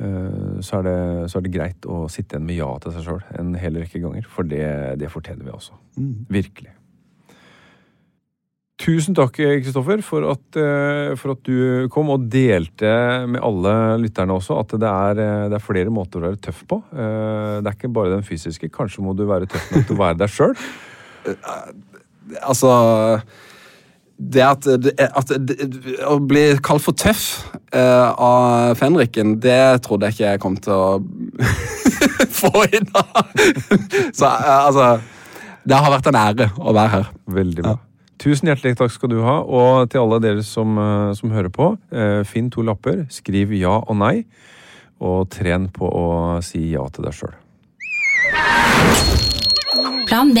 Eh, 0.00 0.62
så, 0.64 0.80
er 0.80 0.88
det, 0.88 0.96
så 1.28 1.38
er 1.38 1.44
det 1.44 1.52
greit 1.58 1.84
å 1.84 2.06
sitte 2.08 2.38
igjen 2.38 2.48
med 2.48 2.56
ja 2.56 2.70
til 2.80 2.96
seg 2.96 3.04
sjøl 3.04 3.20
en 3.36 3.52
hel 3.60 3.76
rekke 3.82 4.00
ganger. 4.00 4.24
For 4.32 4.48
det, 4.48 4.64
det 5.02 5.12
fortjener 5.12 5.44
vi 5.44 5.52
også. 5.52 5.76
Virkelig. 6.32 6.72
Tusen 8.74 9.14
takk, 9.14 9.36
Kristoffer, 9.38 10.00
for, 10.02 10.24
eh, 10.34 11.12
for 11.14 11.30
at 11.36 11.42
du 11.46 11.86
kom 11.94 12.08
og 12.10 12.24
delte 12.30 12.90
med 13.30 13.38
alle 13.46 13.74
lytterne 14.02 14.34
også 14.34 14.56
at 14.64 14.74
det 14.82 14.88
er, 14.90 15.20
eh, 15.22 15.44
det 15.52 15.60
er 15.60 15.62
flere 15.62 15.92
måter 15.94 16.18
å 16.18 16.26
være 16.26 16.40
tøff 16.42 16.64
på. 16.66 16.80
Eh, 16.90 17.60
Det 17.62 17.70
er 17.70 17.76
ikke 17.78 17.92
bare 17.94 18.10
den 18.16 18.26
fysiske. 18.26 18.68
Kanskje 18.74 19.04
må 19.04 19.14
du 19.14 19.24
være 19.26 19.46
tøff 19.46 19.70
nok 19.70 19.86
til 19.86 19.96
å 19.96 20.02
være 20.02 20.18
deg 20.18 20.28
sjøl. 20.28 20.56
Altså 22.42 23.20
Det 24.18 24.40
at, 24.40 24.66
at 24.66 25.30
Å 26.08 26.14
bli 26.26 26.56
kalt 26.64 26.80
for 26.82 26.96
tøff 26.96 27.52
av 27.72 28.74
fenriken, 28.80 29.38
det 29.40 29.82
trodde 29.84 30.08
jeg 30.08 30.14
ikke 30.16 30.30
jeg 30.32 30.40
kom 30.40 30.56
til 30.56 30.72
å 30.72 31.04
få 32.40 32.64
i 32.64 32.80
dag. 32.80 33.34
Så 34.18 34.26
altså 34.26 35.00
Det 35.64 35.76
har 35.76 35.92
vært 35.92 36.08
en 36.08 36.20
ære 36.26 36.50
å 36.58 36.72
være 36.72 36.88
her. 36.96 37.10
Veldig 37.28 37.62
bra. 37.62 37.76
Tusen 38.24 38.48
hjertelig 38.48 38.78
takk 38.80 38.92
skal 38.94 39.10
du 39.12 39.18
ha. 39.20 39.40
Og 39.44 39.90
til 39.92 40.00
alle 40.00 40.18
dere 40.24 40.42
som, 40.46 40.78
eh, 40.80 41.12
som 41.12 41.30
hører 41.30 41.52
på, 41.52 41.76
eh, 41.92 42.22
finn 42.24 42.50
to 42.50 42.62
lapper, 42.62 43.04
skriv 43.10 43.52
ja 43.52 43.76
og 43.84 43.96
nei, 43.96 44.24
og 45.00 45.28
tren 45.28 45.68
på 45.68 45.84
å 45.84 46.42
si 46.42 46.72
ja 46.72 46.88
til 46.88 47.04
deg 47.04 47.12
sjøl. 47.12 47.34
Plan 50.08 50.32
B. 50.32 50.40